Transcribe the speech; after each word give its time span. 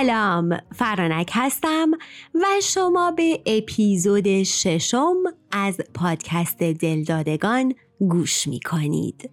سلام 0.00 0.58
فرانک 0.74 1.30
هستم 1.34 1.90
و 2.34 2.46
شما 2.62 3.10
به 3.10 3.40
اپیزود 3.46 4.42
ششم 4.42 5.16
از 5.52 5.80
پادکست 5.94 6.58
دلدادگان 6.58 7.74
گوش 8.00 8.46
می 8.46 8.60
کنید. 8.60 9.30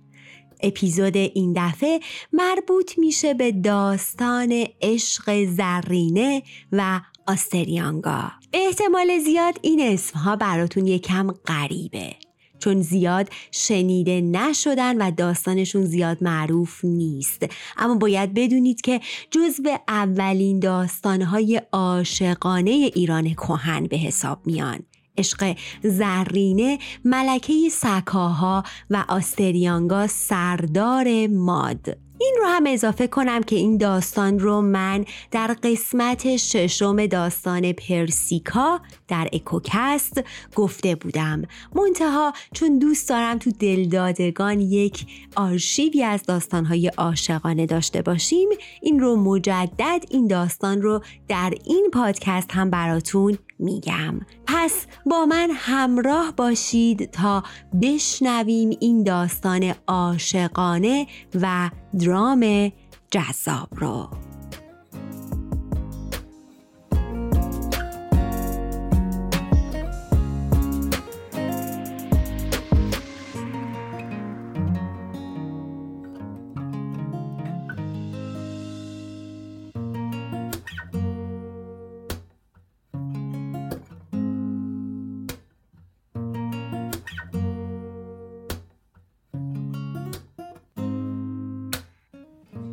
اپیزود 0.64 1.18
این 1.18 1.54
دفعه 1.58 2.00
مربوط 2.34 2.98
میشه 2.98 3.34
به 3.34 3.52
داستان 3.52 4.66
عشق 4.82 5.46
زرینه 5.46 6.44
و 6.72 7.02
آستریانگا 7.28 8.32
احتمال 8.54 9.20
زیاد 9.20 9.60
این 9.62 9.94
اسمها 9.94 10.36
براتون 10.36 10.88
یکم 10.88 11.32
غریبه 11.32 12.16
چون 12.60 12.82
زیاد 12.82 13.30
شنیده 13.52 14.22
نشدن 14.22 14.98
و 14.98 15.12
داستانشون 15.12 15.86
زیاد 15.86 16.18
معروف 16.24 16.86
نیست. 16.86 17.46
اما 17.78 17.96
باید 17.96 18.34
بدونید 18.34 18.82
که 18.82 19.02
جزو 19.32 19.78
اولین 19.88 20.60
داستانهای 20.60 21.62
عاشقانه 21.72 22.72
ایران 22.72 23.34
کهن 23.34 23.84
به 23.84 23.98
حساب 23.98 24.40
میان. 24.46 24.80
عشق 25.18 25.56
زرینه 25.84 26.80
ملکه 27.06 27.54
سکاها 27.72 28.64
و 28.90 29.06
آستریانگا 29.08 30.08
سردار 30.08 31.28
ماد. 31.28 31.98
این 32.20 32.36
رو 32.40 32.48
هم 32.48 32.64
اضافه 32.68 33.08
کنم 33.08 33.44
که 33.44 33.56
این 33.56 33.78
داستان 33.78 34.40
رو 34.40 34.62
من 34.62 35.06
در 35.32 35.56
قسمت 35.64 36.38
ششم 36.38 37.06
داستان 37.06 37.74
پرسیکا 37.74 38.82
در 39.08 39.28
اکوکست 39.34 40.24
گفته 40.56 40.96
بودم. 40.96 41.42
منتها 41.76 42.34
چون 42.54 42.80
دوست 42.80 43.10
دارم 43.10 43.38
تو 43.38 43.52
دلدادگان 43.60 44.60
یک 44.60 45.06
آرشیوی 45.36 46.04
از 46.04 46.24
داستانهای 46.24 46.88
عاشقانه 46.88 47.66
داشته 47.66 48.02
باشیم 48.02 48.50
این 48.82 49.00
رو 49.00 49.16
مجدد 49.16 50.04
این 50.10 50.28
داستان 50.28 50.82
رو 50.82 51.02
در 51.28 51.54
این 51.66 51.90
پادکست 51.94 52.52
هم 52.52 52.70
براتون 52.70 53.38
میگم. 53.60 54.20
پس 54.46 54.86
با 55.06 55.26
من 55.26 55.50
همراه 55.54 56.34
باشید 56.38 57.12
تا 57.12 57.44
بشنویم 57.82 58.70
این 58.80 59.04
داستان 59.04 59.74
عاشقانه 59.88 61.08
و 61.42 61.70
درام 62.00 62.72
جذاب 63.12 63.70
رو. 63.72 64.27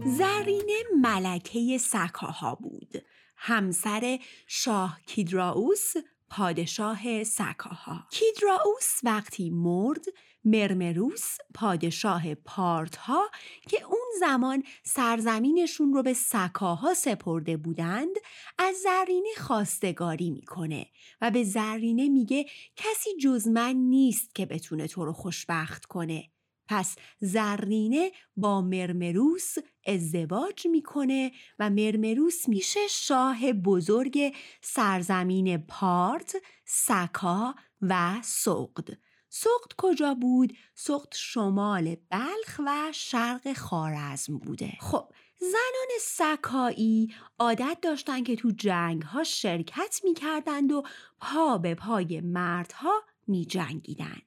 زرینه 0.06 0.82
ملکه 1.00 1.78
سکاها 1.78 2.54
بود. 2.54 3.04
همسر 3.36 4.18
شاه 4.46 5.00
کیدراوس 5.06 5.92
پادشاه 6.30 7.24
سکاها. 7.24 8.04
کیدراوس 8.10 9.00
وقتی 9.04 9.50
مرد 9.50 10.04
مرمروس 10.44 11.36
پادشاه 11.54 12.34
پارتها 12.34 13.30
که 13.68 13.84
اون 13.84 14.06
زمان 14.20 14.62
سرزمینشون 14.82 15.92
رو 15.92 16.02
به 16.02 16.12
سکاها 16.12 16.94
سپرده 16.94 17.56
بودند 17.56 18.16
از 18.58 18.76
زرینه 18.76 19.28
خواستگاری 19.38 20.30
می‌کنه 20.30 20.86
و 21.20 21.30
به 21.30 21.44
زرینه 21.44 22.08
میگه 22.08 22.44
کسی 22.76 23.10
جز 23.20 23.48
من 23.48 23.72
نیست 23.76 24.34
که 24.34 24.46
بتونه 24.46 24.86
تو 24.86 25.04
رو 25.04 25.12
خوشبخت 25.12 25.84
کنه. 25.84 26.33
پس 26.68 26.96
زرینه 27.20 28.12
با 28.36 28.60
مرمروس 28.60 29.54
ازدواج 29.86 30.66
می‌کنه 30.66 31.32
و 31.58 31.70
مرمروس 31.70 32.48
میشه 32.48 32.80
شاه 32.90 33.52
بزرگ 33.52 34.36
سرزمین 34.60 35.58
پارت، 35.58 36.36
سکا 36.64 37.54
و 37.82 38.18
سقد. 38.22 38.88
سقد 39.28 39.72
کجا 39.78 40.14
بود؟ 40.14 40.52
سقد 40.74 41.14
شمال 41.14 41.96
بلخ 42.10 42.60
و 42.66 42.92
شرق 42.92 43.52
خارزم 43.52 44.38
بوده. 44.38 44.72
خب 44.80 45.12
زنان 45.40 45.88
سکایی 46.00 47.14
عادت 47.38 47.78
داشتن 47.82 48.22
که 48.22 48.36
تو 48.36 48.50
جنگ 48.50 49.02
ها 49.02 49.24
شرکت 49.24 50.00
می‌کردند 50.04 50.72
و 50.72 50.82
پا 51.20 51.58
به 51.58 51.74
پای 51.74 52.20
مردها 52.20 53.02
می 53.26 53.44
جنگیدن. 53.44 54.22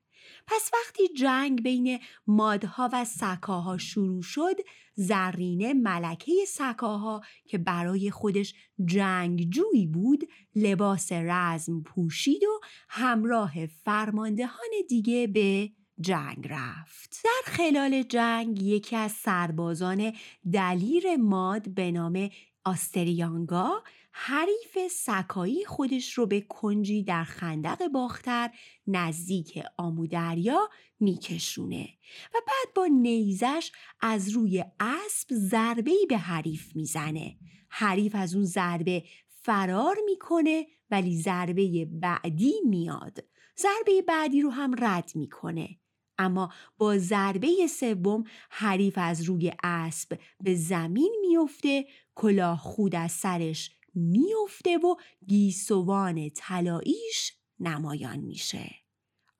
پس 0.47 0.71
وقتی 0.73 1.07
جنگ 1.07 1.63
بین 1.63 1.99
مادها 2.27 2.89
و 2.93 3.05
سکاها 3.05 3.77
شروع 3.77 4.21
شد 4.21 4.55
زرینه 4.93 5.73
ملکه 5.73 6.31
سکاها 6.47 7.21
که 7.45 7.57
برای 7.57 8.11
خودش 8.11 8.53
جنگجویی 8.85 9.87
بود 9.87 10.29
لباس 10.55 11.11
رزم 11.11 11.81
پوشید 11.81 12.43
و 12.43 12.59
همراه 12.89 13.65
فرماندهان 13.65 14.69
دیگه 14.89 15.27
به 15.27 15.71
جنگ 16.01 16.47
رفت. 16.49 17.21
در 17.23 17.51
خلال 17.51 18.03
جنگ 18.03 18.61
یکی 18.61 18.95
از 18.95 19.11
سربازان 19.11 20.13
دلیر 20.53 21.15
ماد 21.15 21.69
به 21.69 21.91
نام 21.91 22.29
آستریانگا 22.65 23.83
حریف 24.19 24.91
سکایی 24.91 25.65
خودش 25.65 26.13
رو 26.13 26.25
به 26.25 26.41
کنجی 26.41 27.03
در 27.03 27.23
خندق 27.23 27.87
باختر 27.87 28.49
نزدیک 28.87 29.63
آمودریا 29.77 30.69
میکشونه 30.99 31.89
و 32.33 32.37
بعد 32.47 32.73
با 32.75 32.85
نیزش 32.85 33.71
از 34.01 34.29
روی 34.29 34.65
اسب 34.79 35.27
ضربه 35.31 35.95
به 36.09 36.17
حریف 36.17 36.75
می‌زنه. 36.75 37.37
حریف 37.69 38.15
از 38.15 38.35
اون 38.35 38.45
ضربه 38.45 39.03
فرار 39.27 39.97
می‌کنه 40.05 40.65
ولی 40.91 41.21
ضربه 41.21 41.87
بعدی 41.91 42.53
میاد. 42.65 43.17
ضربه 43.57 44.01
بعدی 44.07 44.41
رو 44.41 44.49
هم 44.49 44.75
رد 44.83 45.11
می‌کنه. 45.15 45.69
اما 46.17 46.53
با 46.77 46.97
ضربه 46.97 47.67
سوم 47.67 48.23
حریف 48.49 48.93
از 48.97 49.23
روی 49.23 49.51
اسب 49.63 50.19
به 50.43 50.55
زمین 50.55 51.15
میفته 51.21 51.85
کلاه 52.15 52.59
خود 52.59 52.95
از 52.95 53.11
سرش 53.11 53.76
میفته 53.97 54.77
و 54.77 54.95
گیسوان 55.27 56.29
طلاییش 56.29 57.33
نمایان 57.59 58.19
میشه. 58.19 58.75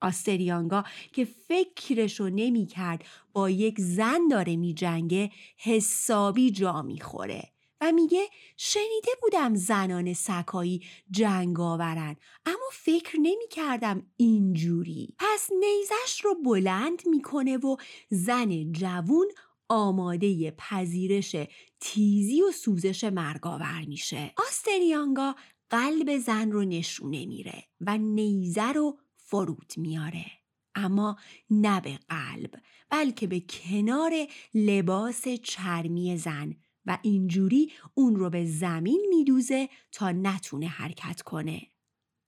آستریانگا 0.00 0.84
که 1.12 1.24
فکرشو 1.24 2.28
نمی‌کرد 2.28 3.04
با 3.32 3.50
یک 3.50 3.80
زن 3.80 4.28
داره 4.30 4.56
میجنگه 4.56 5.30
حسابی 5.56 6.50
جا 6.50 6.82
می‌خوره 6.82 7.52
و 7.80 7.92
میگه 7.92 8.28
شنیده 8.56 9.10
بودم 9.22 9.54
زنان 9.54 10.12
سکایی 10.12 10.82
جنگ 11.10 11.60
آورن 11.60 12.16
اما 12.46 12.68
فکر 12.72 13.16
نمی 13.16 13.48
کردم 13.50 14.06
اینجوری. 14.16 15.14
پس 15.18 15.50
نیزش 15.60 16.20
رو 16.24 16.34
بلند 16.34 17.02
می‌کنه 17.06 17.56
و 17.56 17.76
زن 18.10 18.72
جوون 18.72 19.26
آماده 19.68 20.50
پذیرش 20.50 21.36
تیزی 21.80 22.42
و 22.42 22.52
سوزش 22.52 23.04
مرگاور 23.04 23.84
میشه 23.86 24.32
آستریانگا 24.48 25.34
قلب 25.70 26.18
زن 26.18 26.50
رو 26.50 26.64
نشونه 26.64 27.26
میره 27.26 27.64
و 27.80 27.98
نیزه 27.98 28.72
رو 28.72 28.98
فرود 29.16 29.72
میاره 29.76 30.26
اما 30.74 31.16
نه 31.50 31.80
به 31.80 31.98
قلب 32.08 32.54
بلکه 32.90 33.26
به 33.26 33.40
کنار 33.40 34.12
لباس 34.54 35.28
چرمی 35.28 36.16
زن 36.16 36.56
و 36.86 36.98
اینجوری 37.02 37.72
اون 37.94 38.16
رو 38.16 38.30
به 38.30 38.46
زمین 38.46 39.06
میدوزه 39.08 39.68
تا 39.92 40.12
نتونه 40.12 40.66
حرکت 40.66 41.22
کنه. 41.22 41.62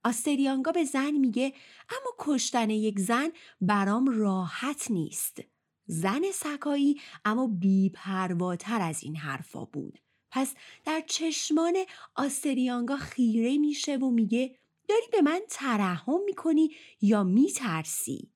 آستریانگا 0.04 0.72
به 0.72 0.84
زن 0.84 1.10
میگه 1.10 1.52
اما 1.90 2.12
کشتن 2.18 2.70
یک 2.70 2.98
زن 2.98 3.28
برام 3.60 4.06
راحت 4.06 4.90
نیست. 4.90 5.42
زن 5.86 6.22
سکایی 6.34 7.00
اما 7.24 7.46
بیپرواتر 7.46 8.80
از 8.80 9.02
این 9.02 9.16
حرفا 9.16 9.64
بود. 9.64 9.98
پس 10.30 10.54
در 10.84 11.02
چشمان 11.06 11.76
آستریانگا 12.14 12.96
خیره 12.96 13.58
میشه 13.58 13.96
و 13.96 14.10
میگه 14.10 14.58
داری 14.88 15.06
به 15.12 15.22
من 15.22 15.40
ترحم 15.50 16.20
می‌کنی 16.24 16.70
یا 17.00 17.24
میترسی؟ 17.24 18.32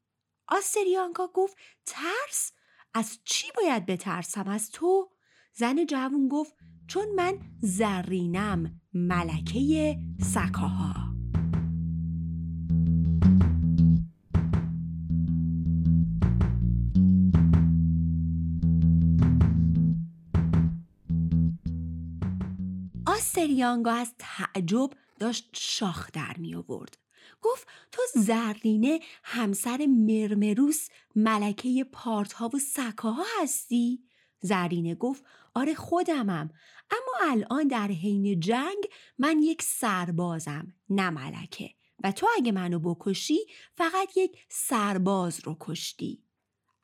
آستریانگا 0.49 1.31
گفت 1.35 1.57
ترس؟ 1.87 2.53
از 2.95 3.19
چی 3.25 3.47
باید 3.57 3.87
بترسم 3.87 4.49
از 4.49 4.71
تو؟ 4.71 5.11
زن 5.53 5.87
جوون 5.87 6.29
گفت 6.29 6.55
چون 6.87 7.09
من 7.15 7.41
زرینم 7.63 8.81
ملکه 8.95 9.99
سکاها 10.21 11.14
آستریانگا 23.35 23.93
از 23.93 24.15
تعجب 24.19 24.91
داشت 25.19 25.51
شاخ 25.53 26.11
در 26.13 26.35
می 26.39 26.55
آورد. 26.55 26.99
گفت 27.43 27.69
تو 27.93 28.03
زرینه 28.15 29.01
همسر 29.25 29.87
مرمروس 29.87 30.89
ملکه 31.17 31.85
پارت 31.93 32.33
ها 32.33 32.51
و 32.55 32.59
سکاها 32.59 33.25
هستی؟ 33.43 34.05
زرینه 34.41 34.95
گفت 34.95 35.25
آره 35.55 35.75
خودمم 35.75 36.51
اما 36.91 37.31
الان 37.33 37.69
در 37.69 37.89
حین 37.89 38.41
جنگ 38.41 38.85
من 39.19 39.43
یک 39.43 39.63
سربازم 39.63 40.75
نه 40.91 41.11
ملکه 41.11 41.71
و 42.05 42.13
تو 42.13 42.27
اگه 42.37 42.53
منو 42.53 42.79
بکشی 42.79 43.39
فقط 43.77 44.17
یک 44.17 44.39
سرباز 44.49 45.41
رو 45.45 45.57
کشتی 45.61 46.25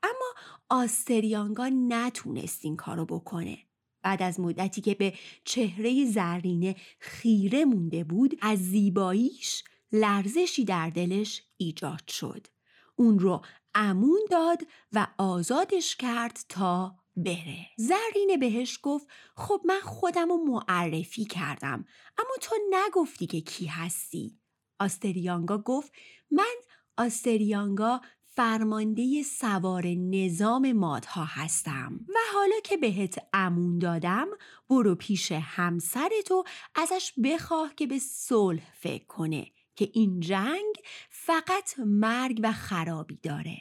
اما 0.03 0.33
آستریانگا 0.69 1.69
نتونست 1.73 2.59
این 2.65 2.75
کارو 2.75 3.05
بکنه 3.05 3.57
بعد 4.01 4.21
از 4.23 4.39
مدتی 4.39 4.81
که 4.81 4.95
به 4.95 5.13
چهره 5.45 6.05
زرینه 6.05 6.75
خیره 6.99 7.65
مونده 7.65 8.03
بود 8.03 8.37
از 8.41 8.59
زیباییش 8.59 9.63
لرزشی 9.91 10.65
در 10.65 10.89
دلش 10.89 11.43
ایجاد 11.57 12.07
شد. 12.07 12.47
اون 12.95 13.19
رو 13.19 13.41
امون 13.75 14.19
داد 14.31 14.61
و 14.93 15.07
آزادش 15.17 15.95
کرد 15.95 16.39
تا 16.49 16.95
بره. 17.15 17.67
زرینه 17.77 18.37
بهش 18.39 18.79
گفت 18.81 19.07
خب 19.35 19.61
من 19.65 19.79
خودم 19.79 20.29
رو 20.29 20.37
معرفی 20.37 21.25
کردم 21.25 21.85
اما 22.17 22.35
تو 22.41 22.55
نگفتی 22.69 23.27
که 23.27 23.41
کی 23.41 23.65
هستی. 23.65 24.39
آستریانگا 24.79 25.57
گفت 25.57 25.91
من 26.31 26.55
آستریانگا 26.97 28.01
فرمانده 28.33 29.23
سوار 29.23 29.87
نظام 29.87 30.71
مادها 30.71 31.25
هستم 31.25 31.99
و 32.09 32.17
حالا 32.33 32.55
که 32.63 32.77
بهت 32.77 33.27
امون 33.33 33.79
دادم 33.79 34.27
برو 34.69 34.95
پیش 34.95 35.31
همسرت 35.31 36.31
و 36.31 36.43
ازش 36.75 37.13
بخواه 37.23 37.75
که 37.75 37.87
به 37.87 37.99
صلح 37.99 38.73
فکر 38.73 39.05
کنه 39.05 39.47
که 39.75 39.89
این 39.93 40.19
جنگ 40.19 40.75
فقط 41.09 41.79
مرگ 41.85 42.39
و 42.43 42.51
خرابی 42.51 43.19
داره. 43.23 43.57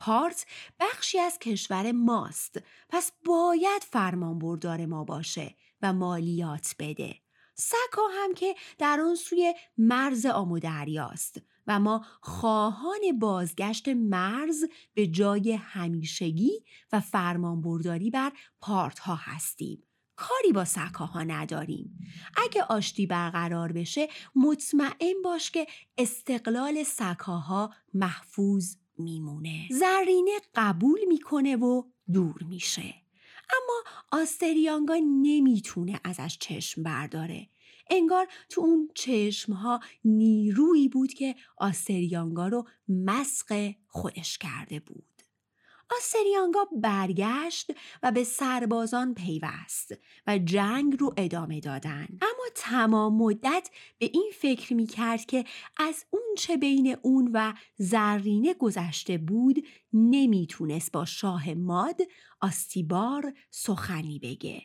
پارت 0.00 0.46
بخشی 0.80 1.18
از 1.18 1.38
کشور 1.38 1.92
ماست 1.92 2.58
پس 2.88 3.12
باید 3.24 3.82
فرمان 3.82 4.38
بردار 4.38 4.86
ما 4.86 5.04
باشه 5.04 5.54
و 5.82 5.92
مالیات 5.92 6.74
بده. 6.78 7.14
سکا 7.54 8.02
هم 8.12 8.34
که 8.34 8.54
در 8.78 9.00
آن 9.00 9.14
سوی 9.14 9.54
مرز 9.78 10.26
آمودریاست 10.26 11.53
و 11.66 11.80
ما 11.80 12.04
خواهان 12.20 13.18
بازگشت 13.18 13.88
مرز 13.88 14.64
به 14.94 15.06
جای 15.06 15.52
همیشگی 15.52 16.50
و 16.92 17.00
فرمانبرداری 17.00 18.10
بر 18.10 18.32
پارت 18.60 18.98
ها 18.98 19.14
هستیم. 19.14 19.82
کاری 20.16 20.52
با 20.52 20.64
سکاها 20.64 21.22
نداریم. 21.22 21.98
اگه 22.36 22.62
آشتی 22.62 23.06
برقرار 23.06 23.72
بشه 23.72 24.08
مطمئن 24.34 25.22
باش 25.24 25.50
که 25.50 25.66
استقلال 25.98 26.82
سکاها 26.82 27.74
محفوظ 27.94 28.76
میمونه. 28.98 29.68
زرینه 29.70 30.30
قبول 30.54 31.00
می‌کنه 31.08 31.56
و 31.56 31.82
دور 32.12 32.42
میشه. 32.42 32.94
اما 33.50 33.82
آستریانگا 34.22 34.94
نمی‌تونه 35.22 36.00
ازش 36.04 36.36
چشم 36.40 36.82
برداره. 36.82 37.48
انگار 37.90 38.26
تو 38.48 38.60
اون 38.60 38.90
چشمها 38.94 39.80
نیرویی 40.04 40.88
بود 40.88 41.12
که 41.12 41.34
آستریانگا 41.56 42.48
رو 42.48 42.64
مسق 42.88 43.74
خودش 43.86 44.38
کرده 44.38 44.80
بود. 44.80 45.04
آسریانگا 45.98 46.68
برگشت 46.72 47.72
و 48.02 48.12
به 48.12 48.24
سربازان 48.24 49.14
پیوست 49.14 49.94
و 50.26 50.38
جنگ 50.38 50.96
رو 51.00 51.14
ادامه 51.16 51.60
دادن. 51.60 52.06
اما 52.22 52.44
تمام 52.54 53.16
مدت 53.16 53.70
به 53.98 54.10
این 54.14 54.30
فکر 54.34 54.74
می 54.74 54.86
کرد 54.86 55.24
که 55.24 55.44
از 55.76 56.04
اون 56.10 56.22
چه 56.38 56.56
بین 56.56 56.96
اون 57.02 57.30
و 57.32 57.54
زرینه 57.76 58.54
گذشته 58.54 59.18
بود 59.18 59.66
نمی‌تونست 59.92 60.92
با 60.92 61.04
شاه 61.04 61.54
ماد 61.54 62.00
آستیبار 62.40 63.34
سخنی 63.50 64.18
بگه. 64.18 64.62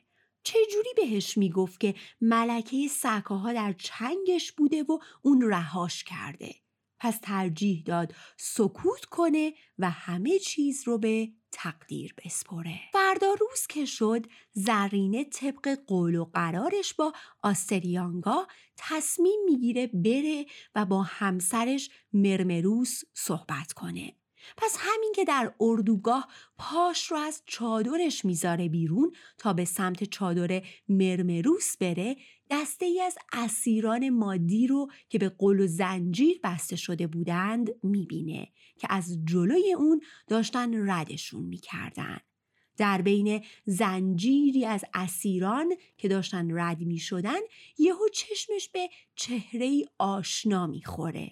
چجوری 0.50 0.90
بهش 0.96 1.38
می‌گفت 1.38 1.80
که 1.80 1.96
ملکه 2.22 2.88
سکاها 2.88 3.54
در 3.54 3.74
چنگش 3.74 4.52
بوده 4.52 4.84
و 4.84 5.00
اون 5.22 5.42
رهاش 5.42 6.04
کرده؟ 6.04 6.56
پس 7.00 7.20
ترجیح 7.22 7.84
داد 7.86 8.16
سکوت 8.38 9.06
کنه 9.06 9.54
و 9.80 9.90
همه 9.90 10.40
چیز 10.40 10.88
رو 10.88 10.98
به 10.98 11.32
تقدیر 11.52 12.14
بسپره. 12.26 12.80
فردا 12.94 13.28
روز 13.40 13.68
که 13.68 13.86
شد 13.86 14.26
زرینه 14.52 15.24
طبق 15.24 15.78
قول 15.88 16.16
و 16.16 16.26
قرارش 16.34 16.94
با 16.94 17.14
آستریانگا 17.44 18.48
تصمیم 18.78 19.40
می‌گیره 19.46 19.88
بره 19.88 20.46
و 20.76 20.86
با 20.86 21.04
همسرش 21.04 21.90
مرمروس 22.14 23.02
صحبت 23.14 23.74
کنه. 23.74 24.19
پس 24.58 24.76
همین 24.80 25.12
که 25.16 25.26
در 25.26 25.54
اردوگاه 25.60 26.28
پاش 26.58 27.12
رو 27.12 27.18
از 27.18 27.44
چادرش 27.46 28.26
می‌ذاره 28.26 28.70
بیرون 28.70 29.12
تا 29.38 29.54
به 29.54 29.66
سمت 29.66 30.04
چادر 30.04 30.62
مرمروس 30.90 31.78
بره 31.78 32.16
دسته 32.50 32.86
ای 32.86 33.02
از 33.02 33.18
اسیران 33.34 34.10
مادی 34.10 34.68
رو 34.68 34.92
که 35.10 35.20
به 35.20 35.30
قل 35.30 35.60
و 35.60 35.68
زنجیر 35.68 36.40
بسته 36.44 36.76
شده 36.76 37.08
بودند 37.08 37.70
می‌بینه 37.84 38.48
که 38.78 38.88
از 38.90 39.18
جلوی 39.26 39.74
اون 39.74 40.02
داشتن 40.28 40.90
ردشون 40.92 41.44
می‌کردن. 41.44 42.18
در 42.78 43.02
بین 43.02 43.44
زنجیری 43.66 44.66
از 44.66 44.86
اسیران 44.94 45.74
که 45.98 46.08
داشتن 46.08 46.60
رد 46.60 46.80
می 46.80 46.98
شدن 46.98 47.40
یهو 47.78 48.08
چشمش 48.14 48.70
به 48.70 48.90
چهره 49.16 49.86
آشنا 49.98 50.68
می‌خوره. 50.68 51.32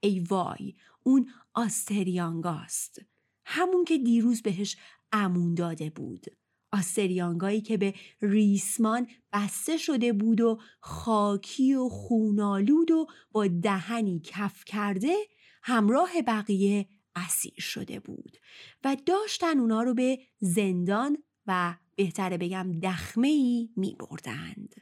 ای 0.00 0.20
وای 0.20 0.74
اون 1.06 1.30
آستریانگاست. 1.54 2.98
همون 3.44 3.84
که 3.84 3.98
دیروز 3.98 4.42
بهش 4.42 4.76
امون 5.12 5.54
داده 5.54 5.90
بود. 5.90 6.26
آستریانگایی 6.72 7.60
که 7.60 7.76
به 7.76 7.94
ریسمان 8.22 9.06
بسته 9.32 9.76
شده 9.76 10.12
بود 10.12 10.40
و 10.40 10.60
خاکی 10.80 11.74
و 11.74 11.88
خونالود 11.88 12.90
و 12.90 13.06
با 13.32 13.46
دهنی 13.46 14.20
کف 14.24 14.64
کرده 14.64 15.14
همراه 15.62 16.22
بقیه 16.22 16.88
اسیر 17.16 17.60
شده 17.60 18.00
بود. 18.00 18.36
و 18.84 18.96
داشتن 19.06 19.58
اونا 19.58 19.82
رو 19.82 19.94
به 19.94 20.18
زندان 20.40 21.18
و 21.46 21.74
بهتره 21.96 22.38
بگم 22.38 22.80
دخمه 22.82 23.28
ای 23.28 23.70
می 23.76 23.96
بردند. 23.98 24.74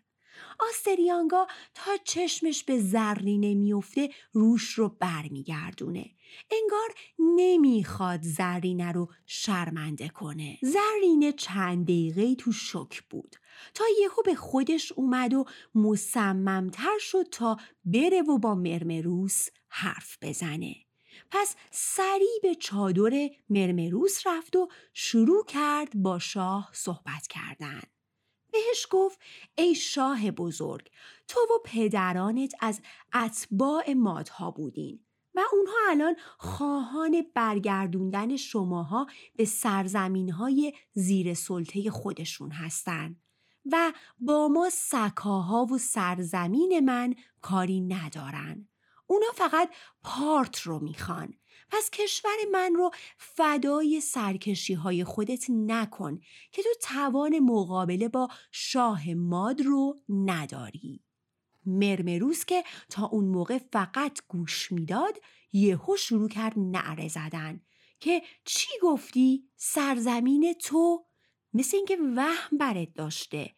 آستریانگا 0.60 1.46
تا 1.75 1.90
چشمش 2.04 2.64
به 2.64 2.78
زرینه 2.78 3.54
میفته 3.54 4.10
روش 4.32 4.70
رو 4.70 4.88
برمیگردونه. 4.88 6.10
انگار 6.50 6.94
نمی‌خواد 7.18 8.22
زرینه 8.22 8.92
رو 8.92 9.08
شرمنده 9.26 10.08
کنه. 10.08 10.58
زرینه 10.62 11.32
چند 11.32 11.84
دقیقه 11.84 12.34
تو 12.34 12.52
شک 12.52 13.02
بود. 13.10 13.36
تا 13.74 13.84
یهو 14.00 14.22
به 14.24 14.34
خودش 14.34 14.92
اومد 14.92 15.34
و 15.34 15.44
مصممتر 15.74 16.98
شد 16.98 17.26
تا 17.30 17.56
بره 17.84 18.22
و 18.22 18.38
با 18.38 18.54
مرمروس 18.54 19.48
حرف 19.68 20.18
بزنه. 20.22 20.74
پس 21.30 21.56
سریع 21.70 22.38
به 22.42 22.54
چادر 22.54 23.30
مرمروس 23.50 24.26
رفت 24.26 24.56
و 24.56 24.68
شروع 24.92 25.44
کرد 25.44 26.02
با 26.02 26.18
شاه 26.18 26.70
صحبت 26.72 27.26
کردن. 27.26 27.82
بهش 28.52 28.86
گفت 28.90 29.18
ای 29.58 29.74
شاه 29.74 30.30
بزرگ 30.30 30.90
تو 31.28 31.40
و 31.40 31.58
پدرانت 31.64 32.54
از 32.60 32.80
اتباع 33.14 33.92
مادها 33.92 34.50
بودین. 34.50 35.03
و 35.34 35.40
اونها 35.52 35.76
الان 35.90 36.16
خواهان 36.38 37.26
برگردوندن 37.34 38.36
شماها 38.36 39.06
به 39.36 39.44
سرزمین 39.44 40.30
های 40.30 40.72
زیر 40.92 41.34
سلطه 41.34 41.90
خودشون 41.90 42.50
هستن 42.50 43.16
و 43.72 43.92
با 44.18 44.48
ما 44.48 44.70
سکاها 44.70 45.64
و 45.64 45.78
سرزمین 45.78 46.80
من 46.80 47.14
کاری 47.40 47.80
ندارن. 47.80 48.68
اونا 49.06 49.26
فقط 49.34 49.70
پارت 50.02 50.60
رو 50.60 50.78
می‌خوان 50.78 51.34
پس 51.70 51.90
کشور 51.90 52.36
من 52.52 52.74
رو 52.74 52.90
فدای 53.18 54.00
سرکشی 54.00 54.74
های 54.74 55.04
خودت 55.04 55.50
نکن 55.50 56.20
که 56.52 56.62
تو 56.62 56.68
توان 56.82 57.38
مقابله 57.38 58.08
با 58.08 58.28
شاه 58.52 59.14
ماد 59.14 59.60
رو 59.60 60.00
نداری. 60.08 61.04
مرمروس 61.66 62.44
که 62.44 62.64
تا 62.90 63.06
اون 63.06 63.25
موقع 63.25 63.59
فقط 63.73 64.18
گوش 64.28 64.73
می‌داد 64.73 65.21
یهو 65.52 65.97
شروع 65.97 66.28
کرد 66.28 66.52
نعره 66.56 67.09
زدن 67.09 67.61
که 68.00 68.23
چی 68.44 68.68
گفتی؟ 68.83 69.49
سرزمین 69.56 70.52
تو؟ 70.52 71.06
مثل 71.52 71.76
اینکه 71.76 71.99
وهم 72.16 72.59
برت 72.59 72.94
داشته. 72.94 73.54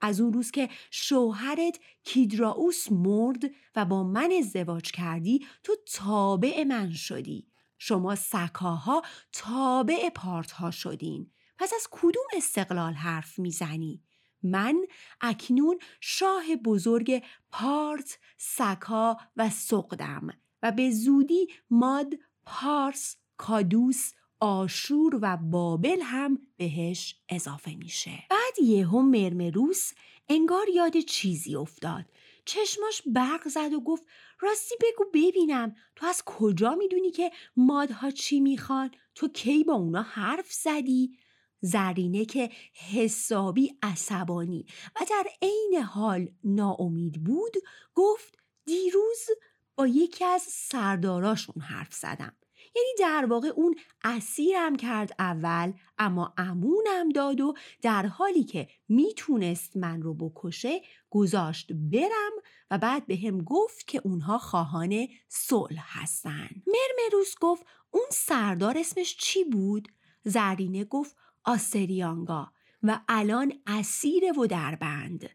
از 0.00 0.20
اون 0.20 0.32
روز 0.32 0.50
که 0.50 0.68
شوهرت 0.90 1.78
کیدراوس 2.04 2.92
مرد 2.92 3.42
و 3.76 3.84
با 3.84 4.02
من 4.04 4.32
ازدواج 4.38 4.90
کردی 4.92 5.46
تو 5.62 5.76
تابع 5.92 6.64
من 6.64 6.92
شدی. 6.92 7.50
شما 7.78 8.14
سکاها 8.14 9.02
تابع 9.32 10.08
پارت 10.08 10.50
ها 10.50 10.70
شدین. 10.70 11.32
پس 11.58 11.72
از 11.74 11.88
کدوم 11.90 12.24
استقلال 12.36 12.92
حرف 12.92 13.38
می‌زنی؟ 13.38 14.02
من 14.42 14.86
اکنون 15.20 15.78
شاه 16.00 16.56
بزرگ 16.56 17.22
پارت، 17.50 18.18
سکا 18.36 19.16
و 19.36 19.50
سقدم 19.50 20.28
و 20.62 20.72
به 20.72 20.90
زودی 20.90 21.48
ماد، 21.70 22.14
پارس، 22.46 23.16
کادوس، 23.36 24.12
آشور 24.40 25.18
و 25.22 25.36
بابل 25.36 26.00
هم 26.02 26.38
بهش 26.56 27.16
اضافه 27.28 27.74
میشه. 27.74 28.24
بعد 28.30 28.58
یهو 28.68 29.02
مرمروس 29.02 29.92
انگار 30.28 30.68
یاد 30.74 30.98
چیزی 30.98 31.56
افتاد. 31.56 32.04
چشماش 32.44 33.02
برق 33.06 33.48
زد 33.48 33.72
و 33.72 33.80
گفت 33.80 34.04
راستی 34.40 34.74
بگو 34.80 35.04
ببینم 35.14 35.74
تو 35.96 36.06
از 36.06 36.22
کجا 36.26 36.74
می‌دونی 36.74 37.10
که 37.10 37.30
مادها 37.56 38.10
چی 38.10 38.40
می‌خوان؟ 38.40 38.90
تو 39.14 39.28
کی 39.28 39.64
با 39.64 39.74
اونا 39.74 40.02
حرف 40.02 40.52
زدی؟ 40.52 41.18
زرینه 41.60 42.24
که 42.24 42.50
حسابی 42.92 43.78
عصبانی. 43.82 44.66
و 44.96 45.04
در 45.10 45.24
عین 45.42 45.82
حال 45.82 46.28
ناامید 46.44 47.24
بود 47.24 47.56
گفت 47.94 48.38
دیروز 48.64 49.26
با 49.76 49.86
یکی 49.86 50.24
از 50.24 50.42
سرداراشون 50.42 51.62
حرف 51.62 51.94
زدم. 51.94 52.36
یعنی 52.76 52.88
در 52.98 53.26
واقع 53.30 53.48
اون 53.48 53.74
اسیرم 54.04 54.76
کرد 54.76 55.14
اول 55.18 55.72
اما 55.98 56.34
امونم 56.36 57.08
داد 57.14 57.40
و 57.40 57.54
در 57.82 58.06
حالی 58.06 58.44
که 58.44 58.68
می‌تونست 58.88 59.76
من 59.76 60.02
رو 60.02 60.14
بکشه 60.14 60.80
گذاشت 61.10 61.72
برم 61.72 62.32
و 62.70 62.78
بعد 62.78 63.06
به 63.06 63.16
هم 63.16 63.44
گفت 63.44 63.86
که 63.86 64.00
اونها 64.04 64.38
خواهان 64.38 65.08
صلح 65.28 66.00
هستن. 66.00 66.48
مرمروس 66.66 67.34
گفت 67.40 67.66
اون 67.90 68.06
سردار 68.10 68.78
اسمش 68.78 69.16
چی 69.16 69.44
بود؟ 69.44 69.88
زرینه 70.24 70.84
گفت 70.84 71.16
آسریانگا 71.44 72.52
و 72.82 73.00
الان 73.08 73.52
اسیره 73.66 74.32
و 74.32 74.46
در 74.46 74.74
بند 74.74 75.30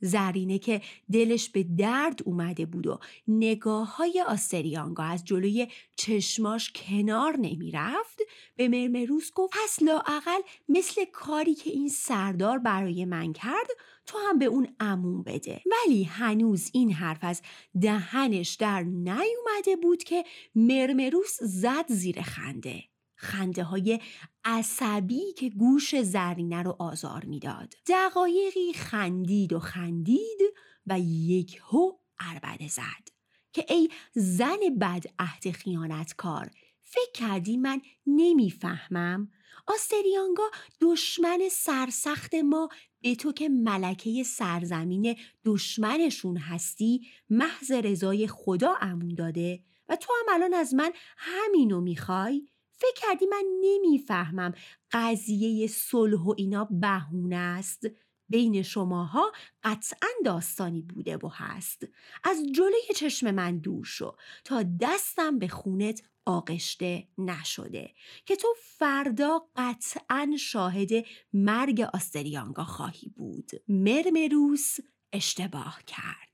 زرینه 0.00 0.58
که 0.58 0.80
دلش 1.12 1.48
به 1.48 1.62
درد 1.62 2.20
اومده 2.24 2.66
بود 2.66 2.86
و 2.86 2.98
نگاه 3.28 3.96
های 3.96 4.24
آستریانگا 4.28 5.02
از 5.02 5.24
جلوی 5.24 5.68
چشماش 5.96 6.72
کنار 6.72 7.36
نمی 7.36 7.70
رفت 7.70 8.18
به 8.56 8.68
مرمروس 8.68 9.32
گفت 9.34 9.54
پس 9.64 9.82
لاعقل 9.82 10.40
مثل 10.68 11.04
کاری 11.12 11.54
که 11.54 11.70
این 11.70 11.88
سردار 11.88 12.58
برای 12.58 13.04
من 13.04 13.32
کرد 13.32 13.66
تو 14.06 14.18
هم 14.28 14.38
به 14.38 14.44
اون 14.44 14.68
امون 14.80 15.22
بده. 15.22 15.62
ولی 15.66 16.04
هنوز 16.04 16.70
این 16.72 16.92
حرف 16.92 17.18
از 17.22 17.42
دهنش 17.80 18.54
در 18.54 18.82
نیومده 18.82 19.76
بود 19.82 20.02
که 20.02 20.24
مرمروس 20.54 21.38
زد 21.40 21.84
زیر 21.88 22.22
خنده. 22.22 22.84
خنده 23.20 23.64
های 23.64 24.00
عصبی 24.44 25.32
که 25.32 25.50
گوش 25.50 26.02
زرینه 26.02 26.62
رو 26.62 26.76
آزار 26.78 27.24
می‌داد. 27.24 27.74
دقایقی 27.86 28.72
خندید 28.72 29.52
و 29.52 29.58
خندید 29.58 30.40
و 30.86 31.00
یک 31.00 31.60
هو 31.62 31.92
عربده 32.20 32.68
زد 32.68 33.08
که 33.52 33.64
ای 33.68 33.88
زن 34.14 34.58
بد 34.80 35.04
عهد 35.18 35.50
خیانتکار 35.50 36.50
فکر 36.82 37.12
کردی 37.14 37.56
من 37.56 37.80
نمی‌فهمم 38.06 39.28
آستریانگا 39.66 40.50
دشمن 40.80 41.40
سرسخت 41.50 42.34
ما 42.34 42.68
به 43.00 43.14
تو 43.14 43.32
که 43.32 43.48
ملکه 43.48 44.22
سرزمین 44.22 45.16
دشمنشون 45.44 46.36
هستی 46.36 47.06
محض 47.30 47.72
رضای 47.72 48.26
خدا 48.26 48.74
امون 48.80 49.14
داده 49.14 49.62
و 49.88 49.96
تو 49.96 50.12
هم 50.20 50.34
الان 50.34 50.54
از 50.54 50.74
من 50.74 50.92
همینو 51.16 51.80
می‌خوای 51.80 52.48
فکر 52.78 53.08
کردی 53.08 53.26
من 53.26 53.44
نمی‌فهمم 53.60 54.52
قضیه 54.92 55.66
صلح 55.66 56.20
و 56.20 56.34
اینا 56.36 56.68
بهونه 56.70 57.36
است؟ 57.36 57.86
بین 58.28 58.62
شماها 58.62 59.32
قطعا 59.62 60.08
داستانی 60.24 60.82
بوده 60.82 61.16
و 61.16 61.28
هست. 61.32 61.86
از 62.24 62.42
جلوی 62.54 62.94
چشم 62.96 63.30
من 63.30 63.58
دور 63.58 63.84
شو 63.84 64.16
تا 64.44 64.64
دستم 64.80 65.38
به 65.38 65.48
خونت 65.48 66.02
آغشته 66.26 67.08
نشده 67.18 67.94
که 68.26 68.36
تو 68.36 68.48
فردا 68.62 69.48
قطعا 69.56 70.30
شاهد 70.38 70.90
مرگ 71.32 71.80
آستریانگا 71.94 72.64
خواهی 72.64 73.08
بود. 73.08 73.50
مرمروس 73.68 74.76
اشتباه 75.12 75.78
کرد. 75.86 76.27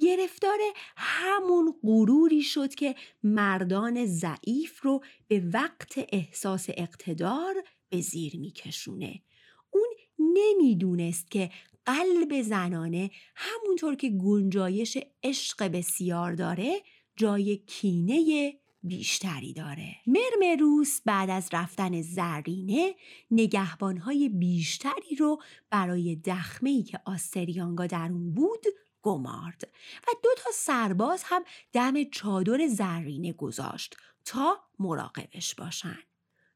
گرفتار 0.00 0.58
همون 0.96 1.74
غروری 1.82 2.42
شد 2.42 2.74
که 2.74 2.94
مردان 3.22 4.06
ضعیف 4.06 4.82
رو 4.82 5.00
به 5.28 5.42
وقت 5.52 6.06
احساس 6.12 6.66
اقتدار 6.68 7.54
به 7.88 8.00
زیر 8.00 8.36
میکشونه. 8.36 9.22
اون 9.70 9.88
نمی‌دونست 10.18 11.30
که 11.30 11.50
قلب 11.86 12.42
زنانه 12.42 13.10
همونطور 13.34 13.94
که 13.94 14.08
گنجایش 14.08 14.98
عشق 15.22 15.68
بسیار 15.68 16.32
داره 16.32 16.82
جای 17.16 17.56
کینه 17.56 18.52
بیشتری 18.82 19.52
داره. 19.52 19.96
مرمروس 20.06 21.00
بعد 21.04 21.30
از 21.30 21.48
رفتن 21.52 22.02
زرینه 22.02 22.94
نگهبانهای 23.30 24.28
بیشتری 24.28 25.16
رو 25.18 25.42
برای 25.70 26.16
دخمهی 26.16 26.82
که 26.82 27.00
آستریانگا 27.04 27.86
در 27.86 28.08
اون 28.12 28.34
بود 28.34 28.64
گمارد 29.02 29.68
و 30.02 30.10
دو 30.22 30.30
تا 30.36 30.50
سرباز 30.54 31.22
هم 31.26 31.44
دم 31.72 32.04
چادر 32.04 32.66
زرینه 32.66 33.32
گذاشت 33.32 33.96
تا 34.24 34.60
مراقبش 34.78 35.54
باشن. 35.54 35.98